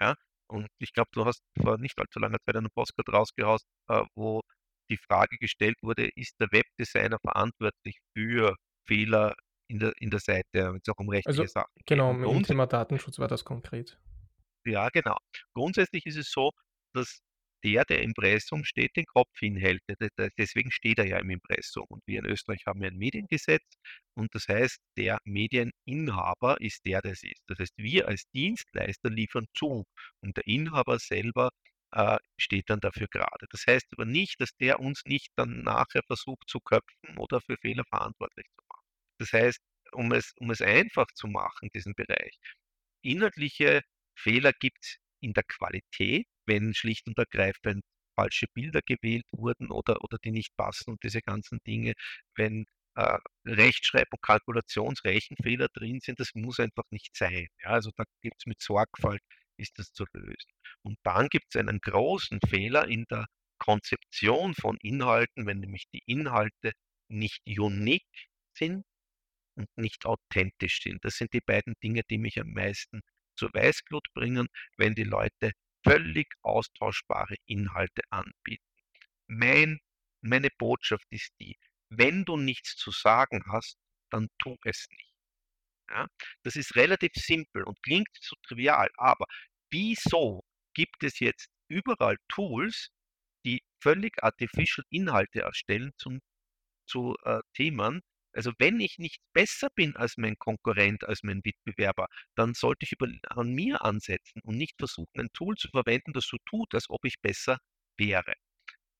[0.00, 0.14] Ja?
[0.48, 4.42] Und ich glaube, du hast vor nicht allzu langer Zeit einen Postcard rausgehaust, äh, wo
[4.90, 8.56] die Frage gestellt wurde, ist der Webdesigner verantwortlich für
[8.86, 9.34] Fehler
[9.68, 11.86] in der, in der Seite, wenn es auch um rechtliche Also, Sachen geht.
[11.86, 13.98] genau, im grunds Thema Datenschutz war das konkret.
[14.66, 15.16] ja, genau.
[15.54, 16.50] Grundsätzlich ist es so,
[16.94, 17.20] dass
[17.64, 19.82] der, der Impressum steht, den Kopf hinhält.
[19.88, 21.86] De deswegen steht er ja im Impressum.
[21.88, 23.62] Und wir in Österreich haben ja ein Mediengesetz
[24.14, 27.42] und das heißt, der Medieninhaber ist der, der es ist.
[27.48, 29.84] Das heißt, wir als Dienstleister liefern zu
[30.20, 31.50] und der Inhaber selber,
[31.92, 33.46] äh, steht dann dafür gerade.
[33.50, 37.56] Das heißt aber nicht, dass der uns nicht dann nachher versucht zu köpfen oder für
[37.58, 38.84] Fehler verantwortlich zu machen.
[39.18, 39.60] Das heißt,
[39.92, 42.38] um es um es einfach zu machen, diesen Bereich
[43.02, 43.82] Inhaltliche
[44.16, 47.82] Fehler gibt's in der Qualität, wenn schlicht und ergreifend
[48.16, 51.94] falsche Bilder gewählt wurden oder oder die nicht passen und diese ganzen Dinge.
[52.36, 52.66] Wenn,
[52.96, 57.48] äh, Rechtschreib und Kalkulationsrechenfehler drin sind, das muss einfach nicht sein.
[57.62, 59.22] Ja, also da gibt's mit Sorgfalt
[59.56, 60.50] ist das zu lösen.
[60.82, 63.26] Und dann gibt's einen großen Fehler in der
[63.58, 66.72] Konzeption von Inhalten, wenn nämlich die Inhalte
[67.08, 68.84] nicht unique sind
[69.56, 71.04] und nicht authentisch sind.
[71.04, 73.00] Das sind die beiden Dinge, die mich am meisten
[73.36, 75.52] zur Weißglut bringen, wenn die Leute
[75.84, 78.64] völlig austauschbare Inhalte anbieten.
[79.26, 79.80] Mein
[80.22, 81.56] meine Botschaft ist die:
[81.88, 83.76] Wenn du nichts zu sagen hast,
[84.10, 85.14] dann tu es nicht.
[85.90, 86.06] Ja?
[86.42, 89.26] Das ist relativ simpel und klingt so trivial, aber
[89.70, 92.90] wieso gibt es jetzt überall Tools,
[93.44, 96.20] die völlig artificial Inhalte erstellen zum
[96.86, 98.02] zu, äh, Themen.
[98.34, 102.92] Also, wenn ich nicht besser bin als mein Konkurrent, als mein Wettbewerber, dann sollte ich
[102.92, 106.88] über an mir ansetzen und nicht versuchen, ein Tool zu verwenden, das so tut, als
[106.90, 107.58] ob ich besser
[107.98, 108.34] wäre.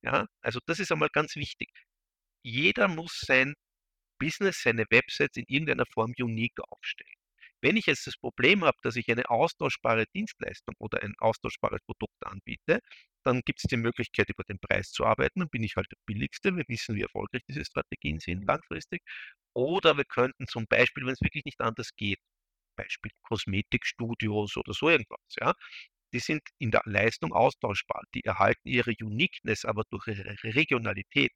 [0.03, 1.70] Ja, also das ist einmal ganz wichtig.
[2.45, 3.55] Jeder muss sein
[4.18, 7.14] Business, seine Websites in irgendeiner Form unique aufstellen.
[7.62, 12.14] Wenn ich jetzt das Problem habe, dass ich eine austauschbare Dienstleistung oder ein austauschbares Produkt
[12.26, 12.80] anbiete,
[13.24, 15.40] dann gibt es die Möglichkeit, über den Preis zu arbeiten.
[15.40, 16.54] Dann bin ich halt der Billigste.
[16.56, 19.02] Wir wissen, wie erfolgreich diese Strategien sind langfristig.
[19.54, 22.18] Oder wir könnten zum Beispiel, wenn es wirklich nicht anders geht,
[22.76, 25.54] Beispiel Kosmetikstudios oder so irgendwas, ja,
[26.14, 28.02] die sind in der Leistung austauschbar.
[28.14, 31.32] Die erhalten ihre Uniqueness aber durch ihre Regionalität.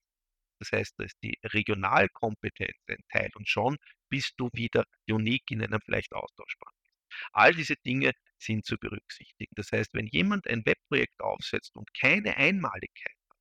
[0.58, 3.76] Das heißt, da ist die Regionalkompetenz ein Teil und schon
[4.08, 6.76] bist du wieder unique in einem vielleicht austauschbaren.
[7.32, 9.52] All diese Dinge sind zu berücksichtigen.
[9.56, 13.38] Das heißt, wenn jemand ein Webprojekt aufsetzt und keine Einmaligkeit hat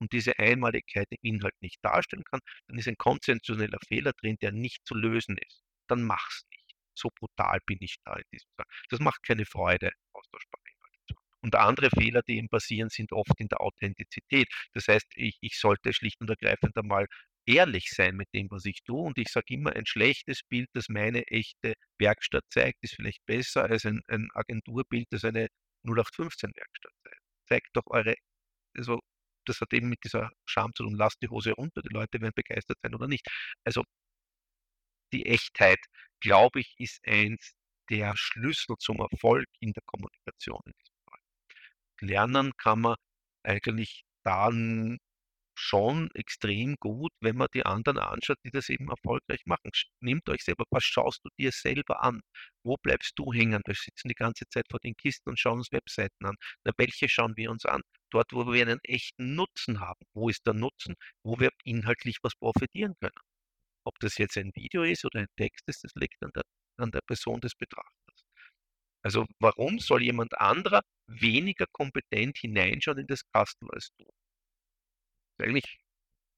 [0.00, 4.52] und diese Einmaligkeit im Inhalt nicht darstellen kann, dann ist ein konzeptioneller Fehler drin, der
[4.52, 5.64] nicht zu lösen ist.
[5.88, 6.76] Dann mach's nicht.
[6.94, 8.66] So brutal bin ich da in diesem Fall.
[8.90, 10.65] Das macht keine Freude, haben.
[11.46, 14.48] Und andere Fehler, die eben passieren, sind oft in der Authentizität.
[14.72, 17.06] Das heißt, ich, ich sollte schlicht und ergreifend einmal
[17.46, 19.00] ehrlich sein mit dem, was ich tue.
[19.00, 23.62] Und ich sage immer, ein schlechtes Bild, das meine echte Werkstatt zeigt, ist vielleicht besser
[23.62, 25.46] als ein, ein Agenturbild, das eine
[25.84, 27.20] 0815-Werkstatt zeigt.
[27.48, 28.16] Zeigt doch eure,
[28.76, 28.98] also
[29.44, 32.32] das hat eben mit dieser Scham zu tun, lasst die Hose runter, die Leute werden
[32.34, 33.24] begeistert sein oder nicht.
[33.64, 33.84] Also
[35.12, 35.78] die Echtheit,
[36.20, 37.52] glaube ich, ist eins
[37.88, 40.95] der Schlüssel zum Erfolg in der Kommunikation in diesem.
[42.00, 42.96] Lernen kann man
[43.42, 44.98] eigentlich dann
[45.58, 49.70] schon extrem gut, wenn man die anderen anschaut, die das eben erfolgreich machen.
[50.00, 52.20] Nehmt euch selber was schaust du dir selber an?
[52.62, 53.62] Wo bleibst du hängen?
[53.66, 56.36] Wir sitzen die ganze Zeit vor den Kisten und schauen uns Webseiten an.
[56.64, 57.80] Na, welche schauen wir uns an?
[58.10, 60.00] Dort, wo wir einen echten Nutzen haben.
[60.14, 60.94] Wo ist der Nutzen?
[61.24, 63.18] Wo wir inhaltlich was profitieren können.
[63.84, 66.42] Ob das jetzt ein Video ist oder ein Text ist, das liegt an der
[66.78, 68.24] an der Person des Betrachters.
[69.02, 74.04] Also, warum soll jemand anderer weniger kompetent hineinschauen in das Kastel als du?
[75.38, 75.78] Ist eigentlich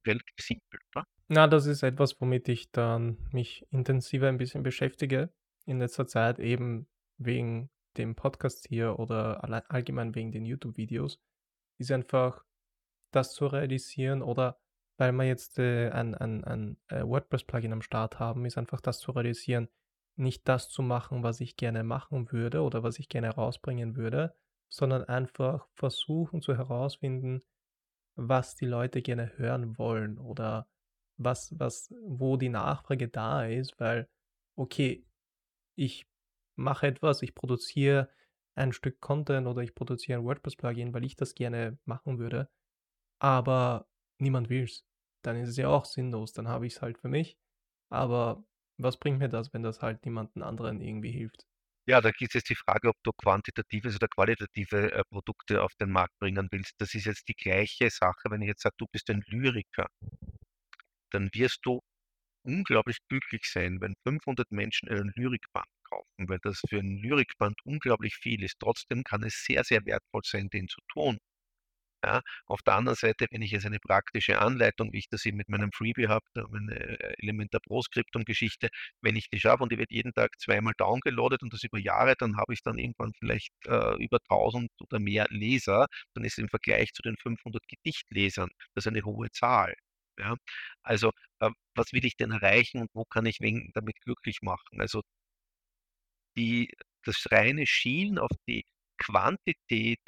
[0.06, 1.04] relativ simpel, oder?
[1.28, 5.32] Na, das ist etwas, womit ich dann mich intensiver ein bisschen beschäftige
[5.66, 6.88] in letzter Zeit, eben
[7.18, 11.20] wegen dem Podcast hier oder allgemein wegen den YouTube-Videos,
[11.78, 12.44] ist einfach
[13.12, 14.58] das zu realisieren oder
[14.98, 18.98] weil wir jetzt, äh, ein ein ein, äh, WordPress-Plugin am Start haben, ist einfach das
[18.98, 19.68] zu realisieren,
[20.16, 24.34] nicht das zu machen, was ich gerne machen würde oder was ich gerne rausbringen würde,
[24.68, 27.42] sondern einfach versuchen zu herausfinden,
[28.16, 30.68] was die Leute gerne hören wollen oder
[31.18, 34.08] was was wo die Nachfrage da ist, weil,
[34.56, 35.04] okay,
[35.76, 36.06] ich
[36.56, 38.10] mache etwas, ich produziere
[38.56, 42.50] ein Stück Content oder ich produziere ein WordPress-Plugin, weil ich das gerne machen würde,
[43.20, 43.88] aber
[44.18, 44.84] niemand will's.
[45.22, 47.38] Dann ist es ja auch sinnlos, dann habe ich's halt für mich,
[47.90, 48.44] aber
[48.78, 51.46] was bringt mir das, wenn das halt niemanden anderen irgendwie hilft?
[51.88, 55.74] Ja, da gibt es jetzt die Frage, ob du quantitatives oder qualitative, äh, Produkte auf
[55.80, 56.74] den Markt bringen willst.
[56.78, 59.86] Das ist jetzt die gleiche Sache, wenn ich jetzt sage, du bist ein Lyriker,
[61.10, 61.80] dann wirst du
[62.44, 68.16] unglaublich glücklich sein, wenn 500 Menschen einen Lyrikband kaufen, weil das für ein Lyrikband unglaublich
[68.16, 68.58] viel ist.
[68.60, 71.18] Trotzdem kann es sehr, sehr wertvoll sein, den zu tun.
[72.04, 75.36] Ja, auf der anderen Seite, wenn ich jetzt eine praktische Anleitung, wie ich das eben
[75.36, 78.68] mit meinem Freebie habe, meine äh, Elementar Pro Skriptum-Geschichte,
[79.00, 82.14] wenn ich die schaffe und die wird jeden Tag zweimal downgeloadet und das über Jahre,
[82.16, 86.48] dann habe ich dann irgendwann vielleicht äh, über 1000 oder mehr Leser, dann ist im
[86.48, 89.74] Vergleich zu den 500 Gedichtlesern das eine hohe Zahl.
[90.18, 90.34] Ja,
[90.82, 94.80] also äh, was will ich denn erreichen und wo kann ich wen damit glücklich machen?
[94.80, 95.02] Also
[96.36, 96.70] die,
[97.04, 98.64] das reine Schielen auf die
[98.98, 100.00] Quantität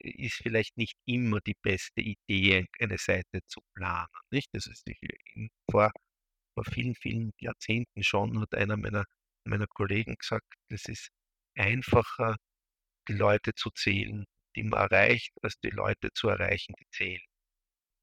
[0.00, 4.08] ist vielleicht nicht immer die beste Idee, eine Seite zu planen.
[4.30, 4.48] Nicht?
[4.52, 4.86] Das ist
[5.34, 5.90] in, vor,
[6.54, 9.04] vor vielen, vielen Jahrzehnten schon, hat einer meiner,
[9.44, 11.08] meiner Kollegen gesagt, es ist
[11.56, 12.36] einfacher,
[13.08, 14.24] die Leute zu zählen,
[14.56, 17.22] die man erreicht, als die Leute zu erreichen, die zählen.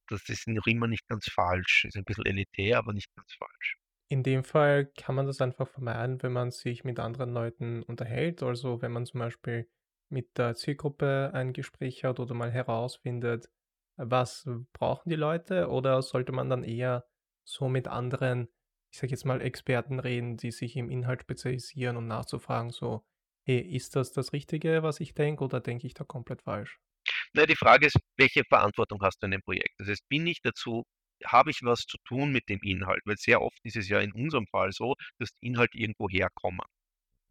[0.10, 1.86] Das ist noch immer nicht ganz falsch.
[1.86, 3.78] Ist ein bisschen elitär, aber nicht ganz falsch.
[4.10, 8.42] In dem Fall kann man das einfach vermeiden, wenn man sich mit anderen Leuten unterhält.
[8.42, 9.70] Also wenn man zum Beispiel
[10.10, 13.50] mit der Zielgruppe ein Gespräch hat oder mal herausfindet,
[13.98, 17.06] was brauchen die Leute oder sollte man dann eher
[17.44, 18.48] so mit anderen,
[18.92, 23.06] ich sage jetzt mal Experten reden, die sich im Inhalt spezialisieren und nachzufragen, so,
[23.44, 26.80] hey, ist das das Richtige, was ich denke oder denke ich da komplett falsch?
[27.34, 29.74] Na, die Frage ist, welche Verantwortung hast du in dem Projekt?
[29.78, 30.84] Das heißt, bin ich dazu
[31.26, 33.02] habe ich was zu tun mit dem Inhalt?
[33.06, 36.66] Weil sehr oft ist es ja in unserem Fall so, dass die Inhalte irgendwo herkommen.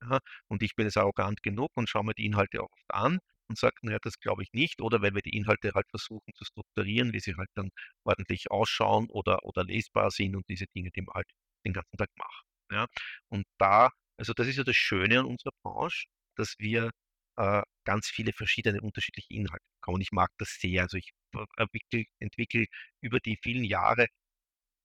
[0.03, 0.18] Ja,
[0.49, 3.18] und ich bin jetzt arrogant genug und schaue mir die Inhalte auch oft an
[3.49, 4.80] und sage, naja, das glaube ich nicht.
[4.82, 7.70] Oder weil wir die Inhalte halt versuchen zu strukturieren, wie sie halt dann
[8.05, 11.28] ordentlich ausschauen oder, oder lesbar sind und diese Dinge, die man halt
[11.64, 12.44] den ganzen Tag macht.
[12.70, 12.86] Ja.
[13.28, 16.90] Und da, also das ist ja das Schöne an unserer Branche, dass wir
[17.36, 20.01] äh, ganz viele verschiedene unterschiedliche Inhalte bekommen.
[20.03, 20.82] Ich mag das sehr.
[20.82, 21.11] Also ich
[21.57, 22.66] entwickle, entwickle
[23.01, 24.07] über die vielen Jahre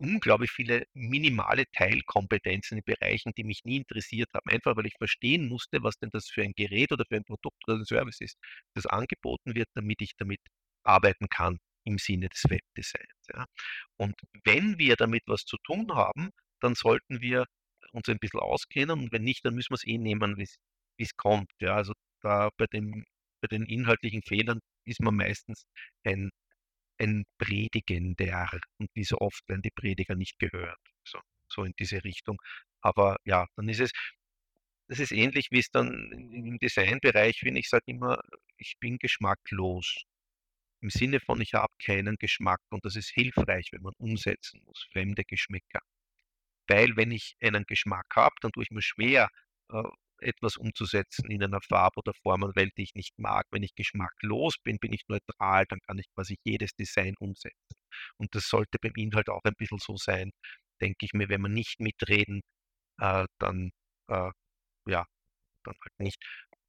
[0.01, 4.49] unglaublich viele minimale Teilkompetenzen in Bereichen, die mich nie interessiert haben.
[4.49, 7.57] Einfach weil ich verstehen musste, was denn das für ein Gerät oder für ein Produkt
[7.67, 8.37] oder ein Service ist,
[8.75, 10.39] das angeboten wird, damit ich damit
[10.83, 13.27] arbeiten kann im Sinne des Webdesigns.
[13.33, 13.45] Ja.
[13.97, 16.31] Und wenn wir damit was zu tun haben,
[16.61, 17.45] dann sollten wir
[17.93, 20.47] uns ein bisschen auskennen und wenn nicht, dann müssen wir es eh nehmen, wie
[21.03, 21.51] es kommt.
[21.59, 21.75] Ja.
[21.75, 23.05] Also da bei, dem,
[23.41, 25.65] bei den inhaltlichen Fehlern ist man meistens
[26.03, 26.31] ein
[27.01, 30.79] ein Predigender und wie so oft werden die Prediger nicht gehört.
[31.05, 32.41] So, so in diese Richtung.
[32.81, 33.91] Aber ja, dann ist es,
[34.89, 38.19] das ist ähnlich wie es dann im Designbereich, wenn ich sage immer,
[38.57, 40.03] ich bin geschmacklos.
[40.81, 44.87] Im Sinne von, ich habe keinen Geschmack und das ist hilfreich, wenn man umsetzen muss,
[44.91, 45.81] fremde Geschmäcker.
[46.67, 49.29] Weil wenn ich einen Geschmack habe, dann tue ich mir schwer,
[49.71, 49.83] äh,
[50.21, 53.45] etwas umzusetzen in einer Farbe oder Formenwelt, die ich nicht mag.
[53.51, 57.75] Wenn ich geschmacklos bin, bin ich neutral, dann kann ich quasi jedes Design umsetzen.
[58.17, 60.31] Und das sollte beim Inhalt auch ein bisschen so sein,
[60.81, 62.41] denke ich mir, wenn wir nicht mitreden,
[62.99, 63.71] äh, dann
[64.09, 64.31] äh,
[64.87, 65.05] ja,
[65.63, 66.19] dann halt nicht.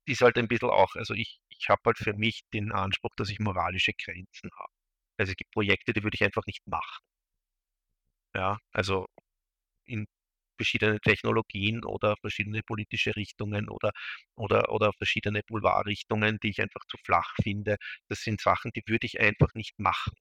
[0.07, 3.31] Ist halt ein bisschen auch, also ich, ich habe halt für mich den Anspruch, dass
[3.31, 4.73] ich moralische Grenzen habe.
[5.19, 7.03] Also es gibt Projekte, die würde ich einfach nicht machen.
[8.35, 9.07] Ja, also
[9.87, 10.07] in
[10.63, 13.93] verschiedene Technologien oder verschiedene politische Richtungen oder,
[14.37, 17.77] oder, oder verschiedene Boulevardrichtungen, die ich einfach zu flach finde.
[18.09, 20.13] Das sind Sachen, die würde ich einfach nicht machen.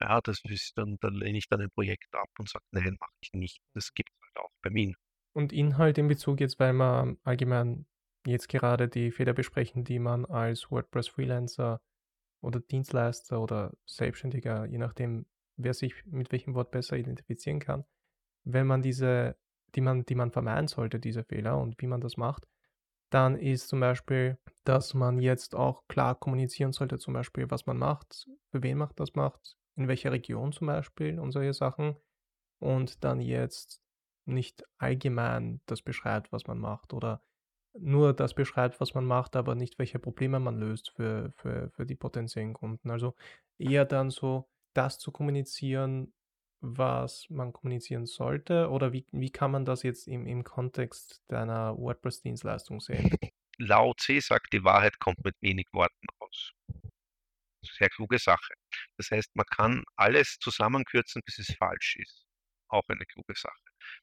[0.00, 3.12] Ja, das ist dann, da lehne ich dann ein Projekt ab und sage, nein, mache
[3.20, 3.60] ich nicht.
[3.74, 4.94] Das gibt es halt auch bei mir.
[5.32, 7.86] Und Inhalt in Bezug jetzt, weil wir allgemein
[8.26, 11.80] jetzt gerade die Fehler besprechen, die man als WordPress-Freelancer
[12.42, 17.84] oder Dienstleister oder Selbstständiger, je nachdem, wer sich mit welchem Wort besser identifizieren kann,
[18.46, 19.36] wenn man diese,
[19.74, 22.46] die man, die man vermeiden sollte, diese Fehler und wie man das macht,
[23.10, 27.78] dann ist zum Beispiel, dass man jetzt auch klar kommunizieren sollte, zum Beispiel, was man
[27.78, 31.96] macht, für wen man das macht, in welcher Region zum Beispiel und solche Sachen.
[32.58, 33.82] Und dann jetzt
[34.26, 37.22] nicht allgemein das beschreibt, was man macht oder
[37.78, 41.86] nur das beschreibt, was man macht, aber nicht welche Probleme man löst für, für, für
[41.86, 42.90] die potenziellen Kunden.
[42.90, 43.14] Also
[43.58, 46.14] eher dann so das zu kommunizieren,
[46.74, 48.68] was man kommunizieren sollte?
[48.70, 53.16] Oder wie, wie kann man das jetzt im, im Kontext deiner WordPress-Dienstleistung sehen?
[53.58, 56.52] Lao Tse sagt, die Wahrheit kommt mit wenig Worten aus.
[57.62, 58.54] Sehr kluge Sache.
[58.96, 62.26] Das heißt, man kann alles zusammenkürzen, bis es falsch ist.
[62.68, 63.54] Auch eine kluge Sache.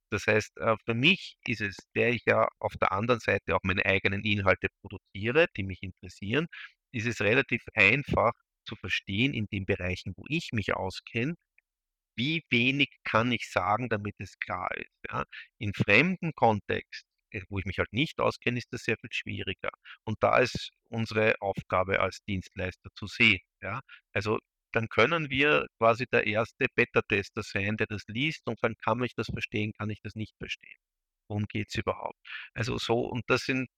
[0.09, 3.64] Das heißt, äh, für mich ist es, der ich ja auf der anderen Seite auch
[3.64, 6.47] meine eigenen Inhalte produziere, die mich interessieren,
[6.93, 8.32] ist es relativ einfach
[8.66, 11.36] zu verstehen in den Bereichen, wo ich mich auskenne,
[12.16, 14.91] wie wenig kann ich sagen, damit es klar ist.
[15.09, 15.24] Ja?
[15.59, 19.72] In fremden Kontext, äh, wo ich mich halt nicht auskenne, ist das sehr viel schwieriger.
[20.03, 23.41] Und da ist unsere Aufgabe als Dienstleister zu sehen.
[23.61, 23.82] Ja?
[24.14, 24.39] Also
[24.74, 29.14] dann können wir quasi der erste Beta-Tester sein, der das liest und dann kann ich
[29.16, 30.78] das verstehen, kann ich das nicht verstehen.
[31.28, 32.18] Worum geht es überhaupt?
[32.53, 33.70] Also so, und das sind,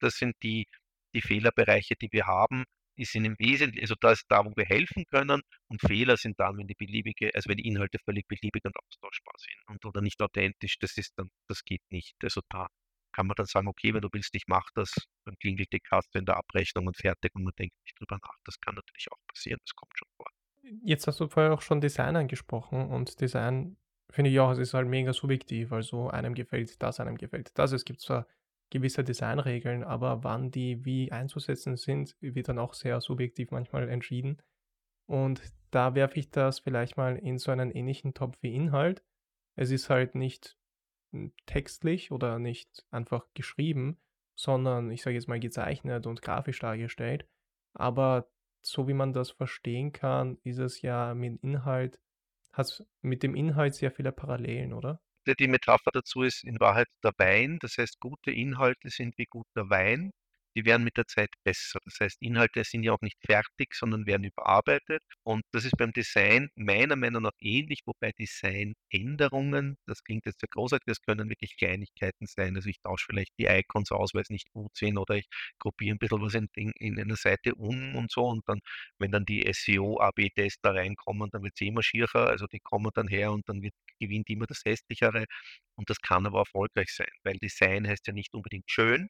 [0.00, 0.66] das sind die,
[1.14, 2.64] die Fehlerbereiche, die wir haben,
[3.00, 6.38] ist in dem Wesentlichen, also das ist da, wo wir helfen können und Fehler sind
[6.38, 10.00] dann, wenn die beliebige, also wenn die Inhalte völlig beliebig und austauschbar sind und oder
[10.00, 12.14] nicht authentisch, das ist dann, das geht nicht.
[12.22, 12.68] Also da
[13.12, 14.92] kann man dann sagen, okay, wenn du willst, ich mache das,
[15.24, 18.36] dann klingelt die Kasse in der Abrechnung und fertig und man denkt nicht drüber nach.
[18.44, 20.26] Das kann natürlich auch passieren, das kommt schon vor.
[20.84, 23.76] Jetzt hast du vorher auch schon Design angesprochen und Design
[24.10, 25.72] finde ich auch, es ist halt mega subjektiv.
[25.72, 27.72] Also einem gefällt das, einem gefällt das.
[27.72, 28.26] Es gibt zwar
[28.70, 34.40] gewisse Designregeln, aber wann die wie einzusetzen sind, wird dann auch sehr subjektiv manchmal entschieden.
[35.06, 39.02] Und da werfe ich das vielleicht mal in so einen ähnlichen Topf wie Inhalt.
[39.56, 40.56] Es ist halt nicht
[41.12, 43.98] hm, textlich oder nicht einfach geschrieben,
[44.36, 47.26] sondern ich sage jetzt mal gezeichnet und grafisch dargestellt.
[47.74, 48.30] Aber
[48.62, 52.00] so wie man das verstehen kann, ist es ja mit Inhalt,
[52.52, 55.00] hat mit dem Inhalt sehr viele Parallelen, oder?
[55.26, 57.58] Die Metapher dazu ist in Wahrheit der Wein.
[57.60, 60.12] Das heißt, gute Inhalte sind wie guter Wein
[60.56, 61.78] die werden mit der Zeit besser.
[61.84, 65.02] Das heißt, Inhalte sind ja auch nicht fertig, sondern werden überarbeitet.
[65.22, 70.48] Und das ist beim Design meiner Meinung nach ähnlich, wobei Designänderungen, das klingt jetzt sehr
[70.50, 72.56] großartig, das können wirklich Kleinigkeiten sein.
[72.56, 75.26] Also ich tausche vielleicht die Icons aus, weil es nicht gut sind, oder ich
[75.58, 78.24] gruppiere ein bisschen was in, in, in einer Seite um und so.
[78.26, 78.60] Und dann,
[78.98, 82.28] wenn dann die SEO-AB-Tests da reinkommen, dann wird es immer schierer.
[82.28, 85.26] Also die kommen dann her und dann wird, gewinnt immer das Hässlichere.
[85.76, 89.08] Und das kann aber erfolgreich sein, weil Design heißt ja nicht unbedingt schön,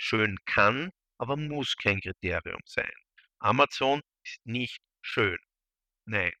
[0.00, 2.92] schön kann, aber muss kein Kriterium sein.
[3.40, 5.38] Amazon ist nicht schön.
[6.06, 6.32] Nein.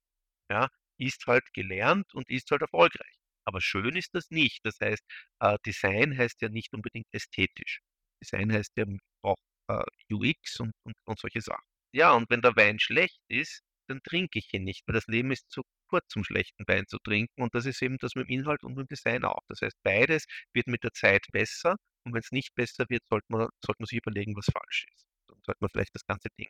[0.50, 3.16] Ja, ist halt gelernt und ist halt erfolgreich.
[3.46, 4.60] Aber schön ist das nicht.
[4.64, 5.02] Das heißt,
[5.40, 7.80] äh, Design heißt ja nicht unbedingt ästhetisch.
[8.22, 8.84] Design heißt ja
[9.22, 9.36] auch
[9.68, 9.82] äh,
[10.12, 11.64] UX und, und, und solche Sachen.
[11.94, 15.32] Ja, und wenn der Wein schlecht ist, dann trinke ich ihn nicht, weil das Leben
[15.32, 17.42] ist zu kurz, um schlechten Wein zu trinken.
[17.42, 19.40] Und das ist eben das mit dem Inhalt und mit dem Design auch.
[19.48, 23.26] Das heißt, beides wird mit der Zeit besser und wenn es nicht besser wird, sollte
[23.28, 25.06] man, sollte man sich überlegen, was falsch ist.
[25.28, 26.48] Dann sollte man vielleicht das ganze Ding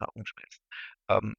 [0.00, 0.64] äh, umschmeißen.
[1.10, 1.34] Ähm,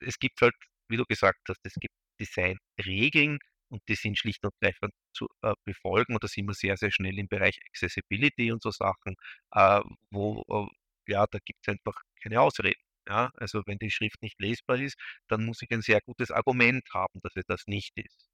[0.00, 0.54] es gibt halt,
[0.88, 3.38] wie du gesagt hast, es gibt Designregeln
[3.70, 6.14] und die sind schlicht und einfach zu äh, befolgen.
[6.14, 9.16] Und da sind wir sehr, sehr schnell im Bereich Accessibility und so Sachen,
[9.52, 12.80] äh, wo, äh, ja, da gibt es einfach keine Ausreden.
[13.08, 13.30] Ja?
[13.36, 14.96] Also wenn die Schrift nicht lesbar ist,
[15.28, 18.28] dann muss ich ein sehr gutes Argument haben, dass es das nicht ist.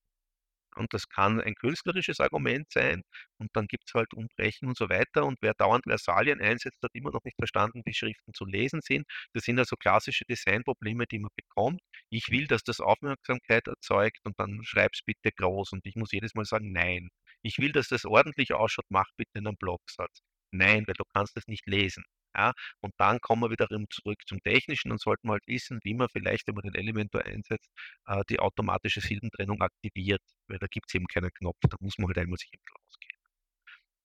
[0.76, 3.02] Und das kann ein künstlerisches Argument sein
[3.38, 5.24] und dann gibt es halt Umbrechen und so weiter.
[5.24, 9.06] Und wer dauernd Versalien einsetzt, hat immer noch nicht verstanden, wie Schriften zu lesen sind.
[9.34, 11.80] Das sind also klassische Designprobleme, die man bekommt.
[12.10, 15.72] Ich will, dass das Aufmerksamkeit erzeugt und dann schreib's bitte groß.
[15.72, 17.08] Und ich muss jedes Mal sagen, nein.
[17.42, 20.20] Ich will, dass das ordentlich ausschaut, mach bitte einen Blogsatz.
[20.50, 22.04] Nein, weil du kannst das nicht lesen.
[22.36, 26.08] Ja, und dann kommen wir wiederum zurück zum Technischen und sollten halt wissen, wie man
[26.08, 27.70] vielleicht, wenn man den Elementor einsetzt,
[28.06, 32.08] äh, die automatische Silbentrennung aktiviert, weil da gibt es eben keinen Knopf, da muss man
[32.08, 33.18] halt einmal sich im bisschen gehen.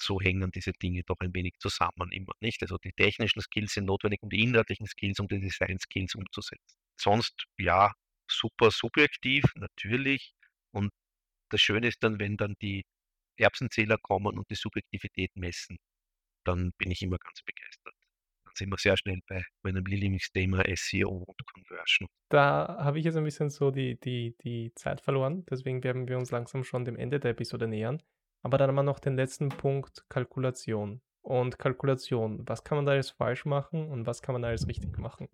[0.02, 2.62] So hängen diese Dinge doch ein wenig zusammen immer, nicht?
[2.62, 6.78] Also die technischen Skills sind notwendig, um die inhaltlichen Skills, um die Design-Skills umzusetzen.
[7.00, 7.94] Sonst, ja,
[8.30, 10.34] super subjektiv, natürlich.
[10.72, 10.92] Und
[11.50, 12.86] das Schöne ist dann, wenn dann die
[13.38, 15.78] Erbsenzähler kommen und die Subjektivität messen,
[16.46, 17.96] dann bin ich immer ganz begeistert
[18.60, 22.08] sind wir sehr schnell bei meinem Lieblingsthema SEO und Conversion.
[22.30, 26.18] Da habe ich jetzt ein bisschen so die, die, die Zeit verloren, deswegen werden wir
[26.18, 28.02] uns langsam schon dem Ende der Episode nähern.
[28.44, 31.02] Aber dann haben wir noch den letzten Punkt, Kalkulation.
[31.22, 34.68] Und Kalkulation, was kann man da alles falsch machen und was kann man da alles
[34.68, 35.28] richtig machen?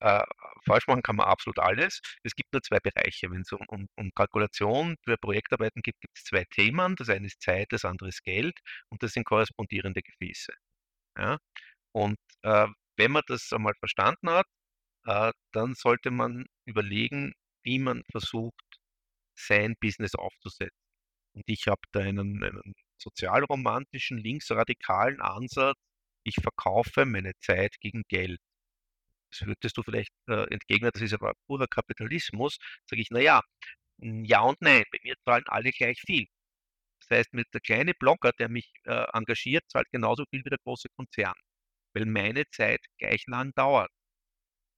[0.00, 0.24] Äh,
[0.64, 2.00] falsch machen kann man absolut alles.
[2.22, 3.30] Es gibt nur zwei Bereiche.
[3.30, 6.96] Wenn es um, um, um Kalkulation für Projektarbeiten geht, gibt es zwei Themen.
[6.96, 8.58] Das eine ist Zeit, das andere ist Geld
[8.88, 10.52] und das sind korrespondierende Gefäße.
[11.18, 11.38] Ja?
[11.92, 14.46] Und äh, wenn man das einmal verstanden hat,
[15.06, 18.62] äh, dann sollte man überlegen, wie man versucht,
[19.34, 20.76] sein Business aufzusetzen.
[21.34, 25.78] Und ich habe da einen, einen sozialromantischen, linksradikalen Ansatz.
[26.24, 28.40] Ich verkaufe meine Zeit gegen Geld.
[29.30, 32.58] Das würdest du vielleicht äh, entgegnen, das ist aber purer Kapitalismus.
[32.86, 33.42] Sage ich, naja,
[33.98, 34.84] ja und nein.
[34.92, 36.26] Bei mir zahlen alle gleich viel.
[37.00, 40.58] Das heißt, mit der kleine Blogger, der mich äh, engagiert, zahlt genauso viel wie der
[40.64, 41.34] große Konzern
[41.94, 43.90] weil meine Zeit gleich lang dauert.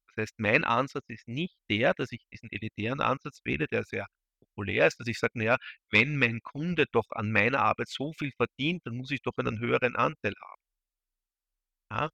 [0.08, 4.06] Das heißt, mein Ansatz ist nicht der, dass ich diesen elitären Ansatz wähle, der sehr
[4.40, 5.56] populär ist, dass ich sage, naja,
[5.90, 9.58] wenn mein Kunde doch an meiner Arbeit so viel verdient, dann muss ich doch einen
[9.58, 10.62] höheren Anteil haben.
[11.90, 12.10] Ja,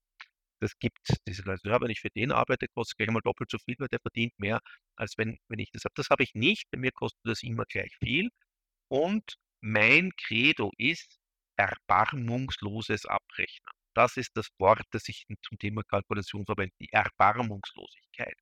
[0.61, 3.51] das gibt diese Leute, ja, wenn ich für den arbeite, kostet es gleich mal doppelt
[3.51, 4.61] so viel, weil der verdient mehr,
[4.97, 5.95] als wenn, wenn ich das habe.
[5.97, 8.31] Das habe ich nicht, bei mir kostet das immer gleich viel.
[8.89, 11.19] Und mein Credo ist
[11.57, 13.78] erbarmungsloses Abrechnen.
[13.99, 18.37] Das ist das Wort, das ich zum Thema Kalkulation verwende, die Erbarmungslosigkeit.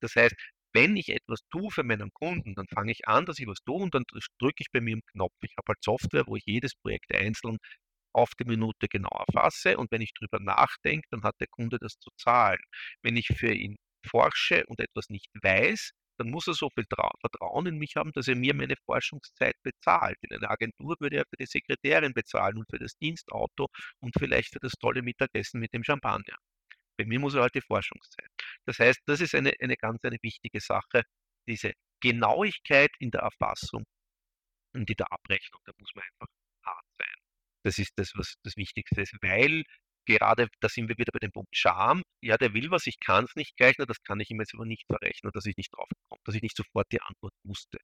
[0.00, 0.36] Das heißt,
[0.72, 3.82] wenn ich etwas tue für meinen Kunden, dann fange ich an, dass ich was tue
[3.82, 4.04] und dann
[4.38, 5.34] drücke ich bei mir einen Knopf.
[5.42, 7.58] Ich habe halt Software, wo ich jedes Projekt einzeln
[8.12, 11.98] auf die Minute genau erfasse und wenn ich drüber nachdenke, dann hat der Kunde das
[11.98, 12.60] zu zahlen.
[13.02, 13.76] Wenn ich für ihn
[14.06, 15.90] forsche und etwas nicht weiß,
[16.22, 20.16] dann muss er so Vertrauen in mich haben, dass er mir meine Forschungszeit bezahlt.
[20.22, 23.66] In einer Agentur würde er für die Sekretärin bezahlen und für das Dienstauto
[24.00, 26.36] und vielleicht für das tolle Mittagessen mit dem Champagner.
[26.96, 28.28] Bei mir muss er halt die Forschungszeit.
[28.66, 31.02] Das heißt, das ist eine, eine ganz eine wichtige Sache,
[31.48, 33.82] diese Genauigkeit in der Erfassung
[34.74, 35.60] und in der Abrechnung.
[35.64, 36.32] Da muss man einfach
[36.64, 37.14] hart sein.
[37.64, 39.64] Das ist das, was das Wichtigste ist, weil
[40.06, 42.02] gerade, da sind wir wieder bei dem Punkt Scham.
[42.22, 44.66] Ja, der will was, ich kann es nicht gleich, das kann ich ihm jetzt aber
[44.66, 47.78] nicht verrechnen, dass ich nicht drauf komme, dass ich nicht sofort die Antwort wusste.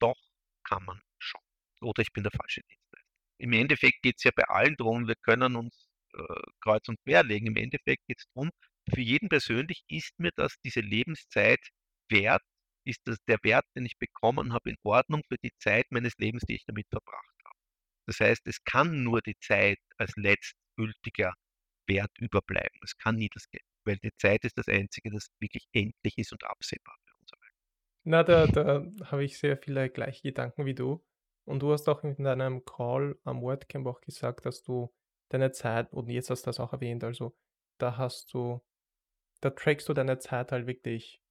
[0.00, 0.16] Doch
[0.64, 1.40] kann man schon.
[1.80, 3.08] Oder ich bin der falsche Dienstleister.
[3.38, 6.22] Im Endeffekt geht es ja bei allen darum, wir können uns äh,
[6.60, 7.46] kreuz und quer legen.
[7.46, 8.50] Im Endeffekt geht es darum,
[8.92, 11.60] für jeden persönlich ist mir das diese Lebenszeit
[12.08, 12.42] wert,
[12.84, 16.44] ist das der Wert, den ich bekommen habe, in Ordnung für die Zeit meines Lebens,
[16.48, 17.58] die ich damit verbracht habe.
[18.06, 21.34] Das heißt, es kann nur die Zeit als letztgültiger
[21.86, 22.78] Wert überbleiben.
[22.82, 26.32] Es kann nie das Geld, weil die Zeit ist das Einzige, das wirklich endlich ist
[26.32, 27.50] und absehbar für uns alle.
[28.04, 31.04] Na, da, da habe ich sehr viele gleiche Gedanken wie du.
[31.44, 34.92] Und du hast auch in deinem Call am WordCamp auch gesagt, dass du
[35.28, 37.36] deine Zeit, und jetzt hast du das auch erwähnt, also
[37.78, 38.60] da hast du,
[39.40, 41.22] da trackst du deine Zeit halt wirklich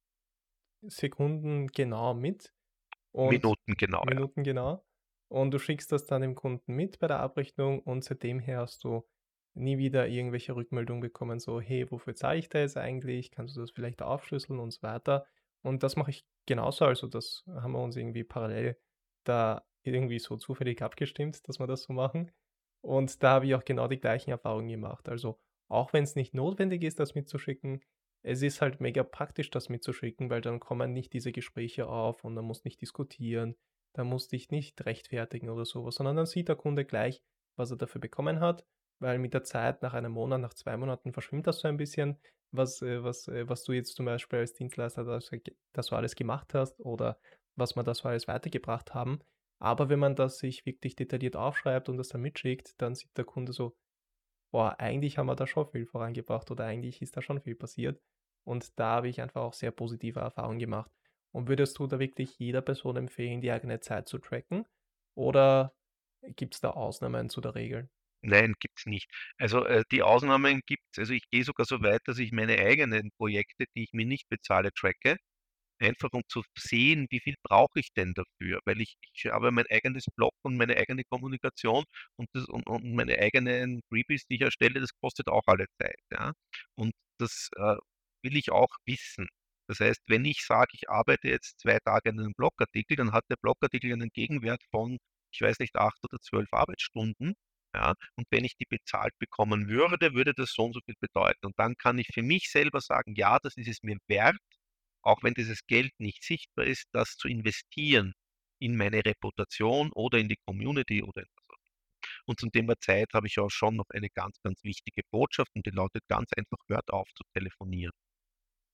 [0.82, 2.54] Sekunden genau mit.
[3.12, 4.04] Minuten genau.
[4.04, 4.44] Minuten ja.
[4.44, 4.86] genau.
[5.28, 8.84] Und du schickst das dann dem Kunden mit bei der Abrechnung und seitdem her hast
[8.84, 9.06] du
[9.56, 13.30] nie wieder irgendwelche Rückmeldungen bekommen, so, hey, wofür zahle ich da jetzt eigentlich?
[13.30, 15.26] Kannst du das vielleicht aufschlüsseln und so weiter?
[15.62, 18.78] Und das mache ich genauso, also das haben wir uns irgendwie parallel
[19.24, 22.30] da irgendwie so zufällig abgestimmt, dass wir das so machen.
[22.82, 25.08] Und da habe ich auch genau die gleichen Erfahrungen gemacht.
[25.08, 27.82] Also auch wenn es nicht notwendig ist, das mitzuschicken,
[28.22, 32.36] es ist halt mega praktisch, das mitzuschicken, weil dann kommen nicht diese Gespräche auf und
[32.36, 33.56] dann muss nicht diskutieren,
[33.94, 37.22] da musst dich nicht rechtfertigen oder sowas, sondern dann sieht der Kunde gleich,
[37.56, 38.66] was er dafür bekommen hat
[38.98, 42.18] weil mit der Zeit, nach einem Monat, nach zwei Monaten verschwimmt das so ein bisschen,
[42.52, 45.30] was, äh, was, äh, was du jetzt zum Beispiel als Dienstleister das,
[45.72, 47.18] das so alles gemacht hast oder
[47.56, 49.20] was wir da so alles weitergebracht haben.
[49.58, 53.24] Aber wenn man das sich wirklich detailliert aufschreibt und das dann mitschickt, dann sieht der
[53.24, 53.76] Kunde so,
[54.52, 58.00] boah, eigentlich haben wir da schon viel vorangebracht oder eigentlich ist da schon viel passiert.
[58.44, 60.90] Und da habe ich einfach auch sehr positive Erfahrungen gemacht.
[61.32, 64.66] Und würdest du da wirklich jeder Person empfehlen, die eigene Zeit zu tracken?
[65.14, 65.74] Oder
[66.36, 67.90] gibt es da Ausnahmen zu der Regel?
[68.26, 69.08] Nein, gibt es nicht.
[69.38, 70.98] Also, äh, die Ausnahmen gibt es.
[70.98, 74.28] Also, ich gehe sogar so weit, dass ich meine eigenen Projekte, die ich mir nicht
[74.28, 75.16] bezahle, tracke,
[75.80, 78.60] einfach um zu sehen, wie viel brauche ich denn dafür?
[78.66, 81.84] Weil ich ich habe mein eigenes Blog und meine eigene Kommunikation
[82.16, 85.98] und das und und meine eigenen Freebies, die ich erstelle, das kostet auch alle Zeit,
[86.12, 86.32] ja?
[86.76, 87.76] Und das, äh,
[88.24, 89.28] will ich auch wissen.
[89.68, 93.24] Das heißt, wenn ich sage, ich arbeite jetzt zwei Tage an einem Blogartikel, dann hat
[93.30, 94.98] der Blogartikel einen Gegenwert von,
[95.32, 97.34] ich weiß nicht, acht oder zwölf Arbeitsstunden.
[97.76, 101.46] Ja, und wenn ich die bezahlt bekommen würde, würde das so und so viel bedeuten.
[101.46, 104.38] Und dann kann ich für mich selber sagen, ja, das ist es mir wert,
[105.02, 108.14] auch wenn dieses Geld nicht sichtbar ist, das zu investieren
[108.60, 111.44] in meine Reputation oder in die Community oder etwas.
[112.26, 115.66] Und zum Thema Zeit habe ich auch schon noch eine ganz, ganz wichtige Botschaft und
[115.66, 117.92] die lautet ganz einfach, hört auf zu telefonieren.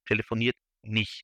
[0.07, 1.23] Telefoniert nicht.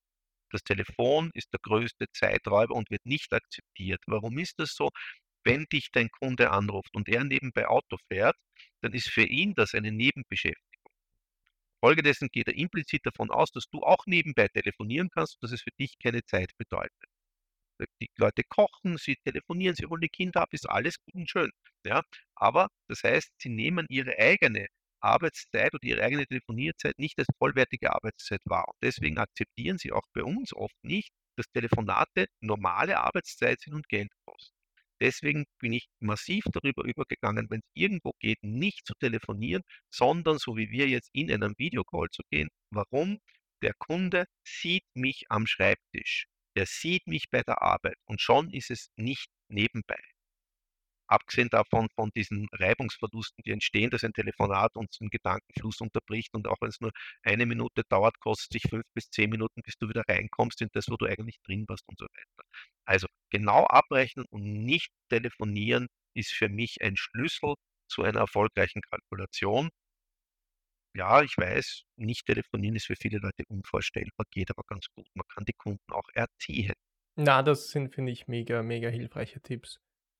[0.53, 4.01] Das Telefon ist der größte Zeiträuber und wird nicht akzeptiert.
[4.07, 4.91] Warum ist das so?
[5.45, 8.37] Wenn dich dein Kunde anruft und er nebenbei Auto fährt,
[8.83, 10.69] dann ist für ihn das eine Nebenbeschäftigung.
[11.81, 15.63] Folgedessen geht er implizit davon aus, dass du auch nebenbei telefonieren kannst und dass es
[15.63, 17.09] für dich keine Zeit bedeutet.
[18.01, 21.51] Die Leute kochen, sie telefonieren, sie holen die Kinder ab, ist alles gut und schön.
[21.85, 22.03] Ja?
[22.35, 24.67] Aber das heißt, sie nehmen ihre eigene
[25.01, 28.67] Arbeitszeit oder ihre eigene Telefonierzeit nicht als vollwertige Arbeitszeit wahr.
[28.69, 33.89] Und deswegen akzeptieren sie auch bei uns oft nicht, dass Telefonate normale Arbeitszeit sind und
[33.89, 34.58] Geld kosten.
[35.01, 40.57] Deswegen bin ich massiv darüber übergegangen, wenn es irgendwo geht, nicht zu telefonieren, sondern so
[40.57, 42.49] wie wir jetzt in einem Videocall zu gehen.
[42.71, 43.19] Warum?
[43.63, 46.27] Der Kunde sieht mich am Schreibtisch.
[46.55, 50.01] Er sieht mich bei der Arbeit und schon ist es nicht nebenbei.
[51.09, 56.47] Abgesehen davon von diesen Reibungsverlusten, die entstehen, dass ein Telefonat uns den Gedankenfluss unterbricht und
[56.49, 56.93] auch wenn es nur
[57.23, 60.89] eine Minute dauert, kostet sich fünf bis zehn Minuten, bis du wieder reinkommst in das,
[60.89, 62.49] wo du eigentlich drin warst und so weiter.
[62.85, 67.55] Also genau abrechnen und nicht telefonieren ist für mich ein Schlüssel
[67.89, 69.71] zu einer erfolgreichen Kalkulation.
[70.95, 75.07] Ja, ich weiß, nicht telefonieren ist für viele Leute unvorstellbar, geht aber ganz gut.
[75.15, 76.75] Man kann die Kunden auch erziehen.
[77.17, 79.79] Na, das sind, finde ich, mega, mega hilfreiche Tipps.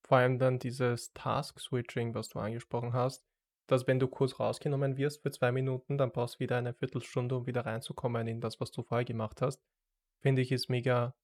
[0.09, 3.25] Vor allem dann dieses Task-Switching, was du angesprochen hast,
[3.67, 7.37] dass wenn du kurz rausgenommen wirst für zwei Minuten, dann brauchst du wieder eine Viertelstunde,
[7.37, 9.63] um wieder reinzukommen in das, was du vorher gemacht hast,
[10.23, 11.15] finde ich ist mega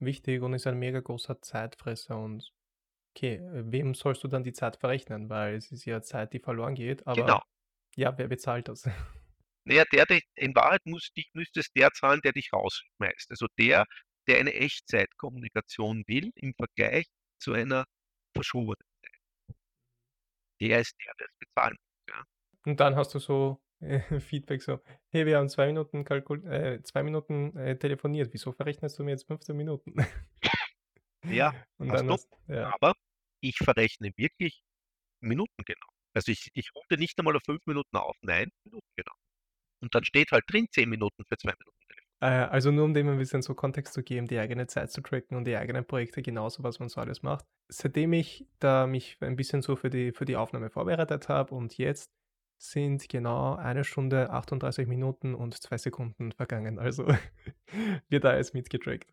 [0.00, 2.52] wichtig und ist ein mega großer Zeitfresser und
[3.16, 5.28] Okay, wem sollst du dann die Zeit verrechnen?
[5.28, 7.34] Weil es ist ja Zeit, die verloren geht, Genau.
[7.34, 7.42] aber
[7.96, 8.88] ja, wer bezahlt das?
[9.64, 13.30] Naja, der, der in Wahrheit muss, dich, müsste es der zahlen, der dich rausschmeißt.
[13.30, 13.84] Also der,
[14.26, 17.06] der eine Echtzeitkommunikation will im Vergleich
[17.38, 17.84] zu einer
[18.34, 19.56] verschobenen Zeit.
[20.60, 22.14] Der ist der, der es bezahlen muss.
[22.14, 22.24] Ja.
[22.66, 26.82] Und dann hast du so äh, Feedback so, hey, wir haben zwei Minuten, kalkul äh,
[26.82, 29.94] zwei Minuten äh, telefoniert, wieso verrechnest du mir jetzt 15 Minuten?
[31.26, 32.72] Ja, Und dann hast, ja.
[32.74, 32.94] aber
[33.40, 34.62] ich verrechne wirklich
[35.20, 35.86] Minuten genau.
[36.14, 39.14] Also ich, ich runde nicht einmal auf fünf Minuten auf, nein, Minuten genau.
[39.80, 41.79] Und dann steht halt drin zehn Minuten für zwei Minuten
[42.26, 45.36] also nur um dem ein bisschen so Kontext zu geben, die eigene Zeit zu tracken
[45.36, 47.46] und die eigenen Projekte genauso, was man so alles macht.
[47.68, 51.78] Seitdem ich da mich ein bisschen so für die, für die Aufnahme vorbereitet habe und
[51.78, 52.10] jetzt
[52.58, 56.78] sind genau eine Stunde, 38 Minuten und zwei Sekunden vergangen.
[56.78, 57.06] Also
[58.08, 59.10] wird da alles mitgetrackt.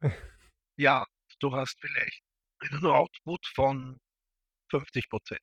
[0.75, 1.05] Ja,
[1.39, 2.21] du hast vielleicht
[2.59, 3.97] einen Output von
[4.69, 5.39] 50 Prozent.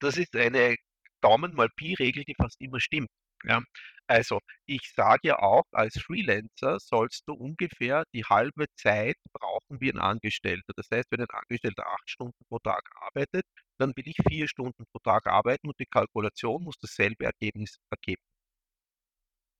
[0.00, 0.76] Das ist eine
[1.20, 3.10] Daumen mal Pi-Regel, die fast immer stimmt.
[3.44, 3.60] Ja,
[4.08, 9.90] also ich sage ja auch, als Freelancer sollst du ungefähr die halbe Zeit brauchen wie
[9.92, 10.72] ein Angestellter.
[10.76, 13.44] Das heißt, wenn ein Angestellter acht Stunden pro Tag arbeitet,
[13.78, 18.22] dann will ich vier Stunden pro Tag arbeiten und die Kalkulation muss dasselbe Ergebnis ergeben.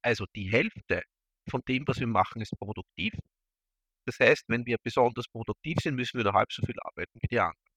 [0.04, 1.02] Also die Hälfte
[1.50, 3.14] von dem, was wir machen, ist produktiv.
[4.06, 7.28] Das heißt, wenn wir besonders produktiv sind, müssen wir nur halb so viel arbeiten wie
[7.28, 7.71] die anderen.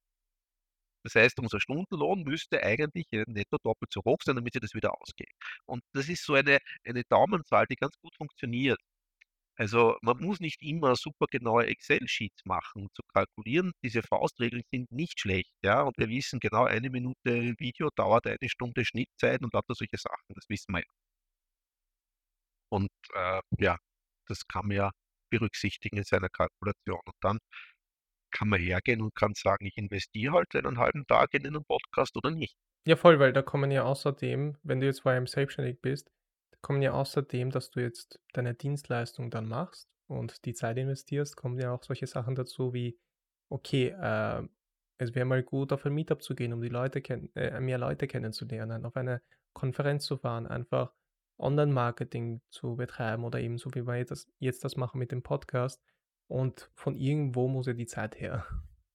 [1.05, 4.99] Das heißt, unser Stundenlohn müsste eigentlich netto doppelt so hoch sein, damit sich das wieder
[4.99, 5.29] ausgeht.
[5.65, 8.79] Und das ist so eine, eine Daumenzahl, die ganz gut funktioniert.
[9.57, 13.71] Also man muss nicht immer super genaue Excel-Sheets machen, um zu kalkulieren.
[13.83, 15.81] Diese Faustregeln sind nicht schlecht, ja.
[15.83, 20.33] Und wir wissen genau, eine Minute Video dauert eine Stunde Schnittzeit und lauter solche Sachen.
[20.35, 20.83] Das wissen wir.
[22.71, 23.77] Und äh, ja,
[24.27, 24.91] das kann man ja
[25.31, 26.99] berücksichtigen in seiner Kalkulation.
[27.05, 27.39] Und dann
[28.35, 32.15] kann man hergehen und kann sagen, ich investiere halt einen halben Tag in einen Podcast
[32.17, 32.55] oder nicht.
[32.85, 36.11] Ja, voll, weil da kommen ja außerdem, wenn du jetzt vor allem selbstständig bist,
[36.51, 41.35] da kommen ja außerdem, dass du jetzt deine Dienstleistung dann machst und die Zeit investierst,
[41.35, 42.99] kommen ja auch solche Sachen dazu wie,
[43.49, 44.47] okay, äh,
[44.97, 47.01] es wäre mal gut, auf ein Meetup zu gehen, um die Leute
[47.35, 49.21] äh, mehr Leute kennenzulernen, auf eine
[49.53, 50.93] Konferenz zu fahren, einfach
[51.37, 55.23] Online-Marketing zu betreiben oder eben so wie wir jetzt das, jetzt das machen mit dem
[55.23, 55.81] Podcast.
[56.27, 58.45] Und von irgendwo muss ja die Zeit her.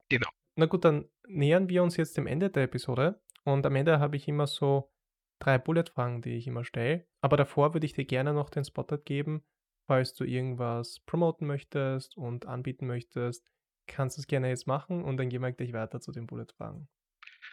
[0.09, 0.29] Genau.
[0.57, 3.21] Na gut, dann nähern wir uns jetzt dem Ende der Episode.
[3.45, 4.93] Und am Ende habe ich immer so
[5.39, 7.07] drei Bullet-Fragen, die ich immer stelle.
[7.21, 9.45] Aber davor würde ich dir gerne noch den Spotlight geben,
[9.87, 13.47] falls du irgendwas promoten möchtest und anbieten möchtest.
[13.87, 16.89] Kannst du es gerne jetzt machen und dann gehen wir gleich weiter zu den Bullet-Fragen.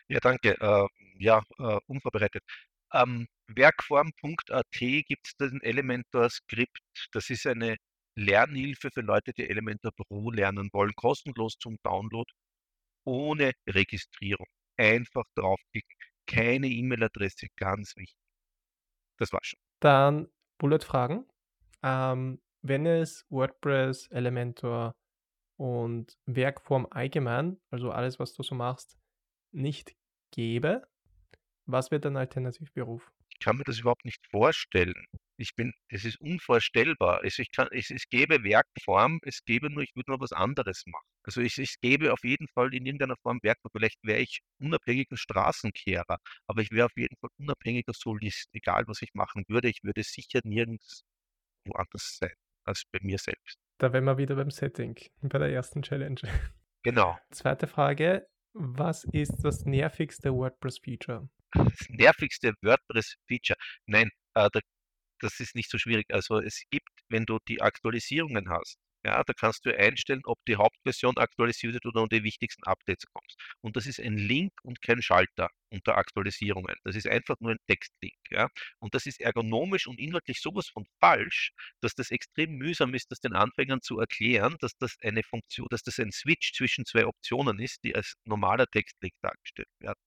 [0.07, 0.55] Ja, danke.
[0.59, 0.87] Äh,
[1.19, 2.43] ja, äh, unvorbereitet.
[2.93, 6.79] Ähm, Werkform.at gibt es den Elementor Skript.
[7.11, 7.77] Das ist eine
[8.17, 12.29] Lernhilfe für Leute, die Elementor Pro lernen wollen, kostenlos zum Download,
[13.05, 14.47] ohne Registrierung.
[14.75, 15.95] Einfach draufklicken.
[16.25, 18.19] Keine E-Mail-Adresse, ganz wichtig.
[19.17, 19.59] Das war schon.
[19.79, 21.25] Dann Bullet-Fragen.
[21.83, 24.95] Ähm, wenn es WordPress, Elementor
[25.57, 28.97] und Werkform allgemein, also alles, was du so machst,
[29.51, 29.95] nicht
[30.31, 30.87] gäbe,
[31.65, 33.11] was wäre dein Alternativberuf?
[33.29, 35.05] Ich kann mir das überhaupt nicht vorstellen.
[35.37, 37.21] Ich bin, es ist unvorstellbar.
[37.21, 40.83] Also ich kann, es, es gäbe Werkform, es gäbe nur, ich würde nur was anderes
[40.87, 41.07] machen.
[41.23, 43.71] Also es, es gäbe auf jeden Fall in irgendeiner Form Werkform.
[43.71, 46.17] Vielleicht wäre ich unabhängiger Straßenkehrer,
[46.47, 48.49] aber ich wäre auf jeden Fall unabhängiger Solist.
[48.53, 51.03] Egal was ich machen würde, ich würde sicher nirgends
[51.65, 52.33] woanders sein
[52.63, 53.57] als bei mir selbst.
[53.79, 56.21] Da wären wir wieder beim Setting, bei der ersten Challenge.
[56.83, 57.17] Genau.
[57.31, 58.27] Zweite Frage.
[58.53, 61.29] Was ist das nervigste WordPress-Feature?
[61.53, 63.57] Das nervigste WordPress-Feature.
[63.85, 64.59] Nein, äh, da,
[65.19, 66.05] das ist nicht so schwierig.
[66.09, 70.57] Also es gibt, wenn du die Aktualisierungen hast, ja, da kannst du einstellen, ob die
[70.57, 73.37] Hauptversion aktualisiert wird oder unter die wichtigsten Updates kommst.
[73.61, 76.75] Und das ist ein Link und kein Schalter unter Aktualisierungen.
[76.83, 78.17] Das ist einfach nur ein Textlink.
[78.31, 78.49] Ja.
[78.79, 81.51] Und das ist ergonomisch und inhaltlich sowas von falsch,
[81.81, 85.83] dass das extrem mühsam ist, das den Anfängern zu erklären, dass das eine Funktion, dass
[85.83, 89.99] das ein Switch zwischen zwei Optionen ist, die als normaler Textlink dargestellt werden.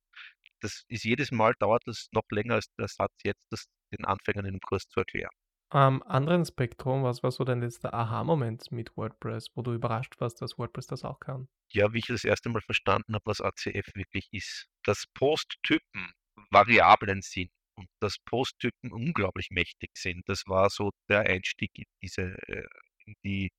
[0.61, 4.47] Das ist jedes Mal dauert das noch länger als der Satz jetzt, das den Anfängern
[4.47, 5.31] in dem Kurs zu erklären.
[5.73, 10.43] Am anderen Spektrum, was war so dein letzter Aha-Moment mit WordPress, wo du überrascht warst,
[10.43, 11.49] dass WordPress das auch kann?
[11.73, 14.67] Ja, wie ich das erste Mal verstanden habe, was ACF wirklich ist.
[14.85, 16.13] Dass Posttypen
[16.51, 20.29] Variablen sind und dass Posttypen unglaublich mächtig sind.
[20.29, 22.67] Das war so der Einstieg in diese, äh,
[23.07, 23.51] in die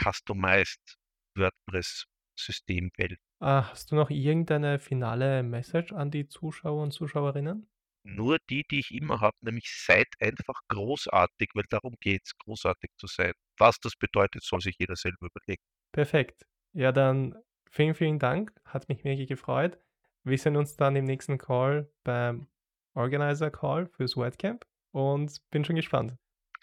[0.00, 0.96] Customized
[1.36, 3.18] WordPress-Systemwelt.
[3.40, 7.68] Ah, hast du noch irgendeine finale Message an die Zuschauer und Zuschauerinnen?
[8.06, 8.16] Mhm.
[8.16, 12.90] nur die, die ich immer habe, nämlich seid einfach großartig, weil darum geht es, großartig
[12.98, 13.32] zu sein.
[13.58, 15.62] Was das bedeutet, soll sich jeder selber überlegen.
[15.92, 16.46] Perfekt.
[16.72, 17.36] Ja, dann
[17.70, 18.52] vielen, vielen Dank.
[18.64, 19.78] Hat mich mega gefreut.
[20.24, 22.48] Wir sehen uns dann im nächsten Call beim
[22.94, 26.16] Organizer Call fürs WordCamp und bin schon gespannt.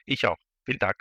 [0.06, 0.38] Ich auch.
[0.66, 0.96] Vielen Dank.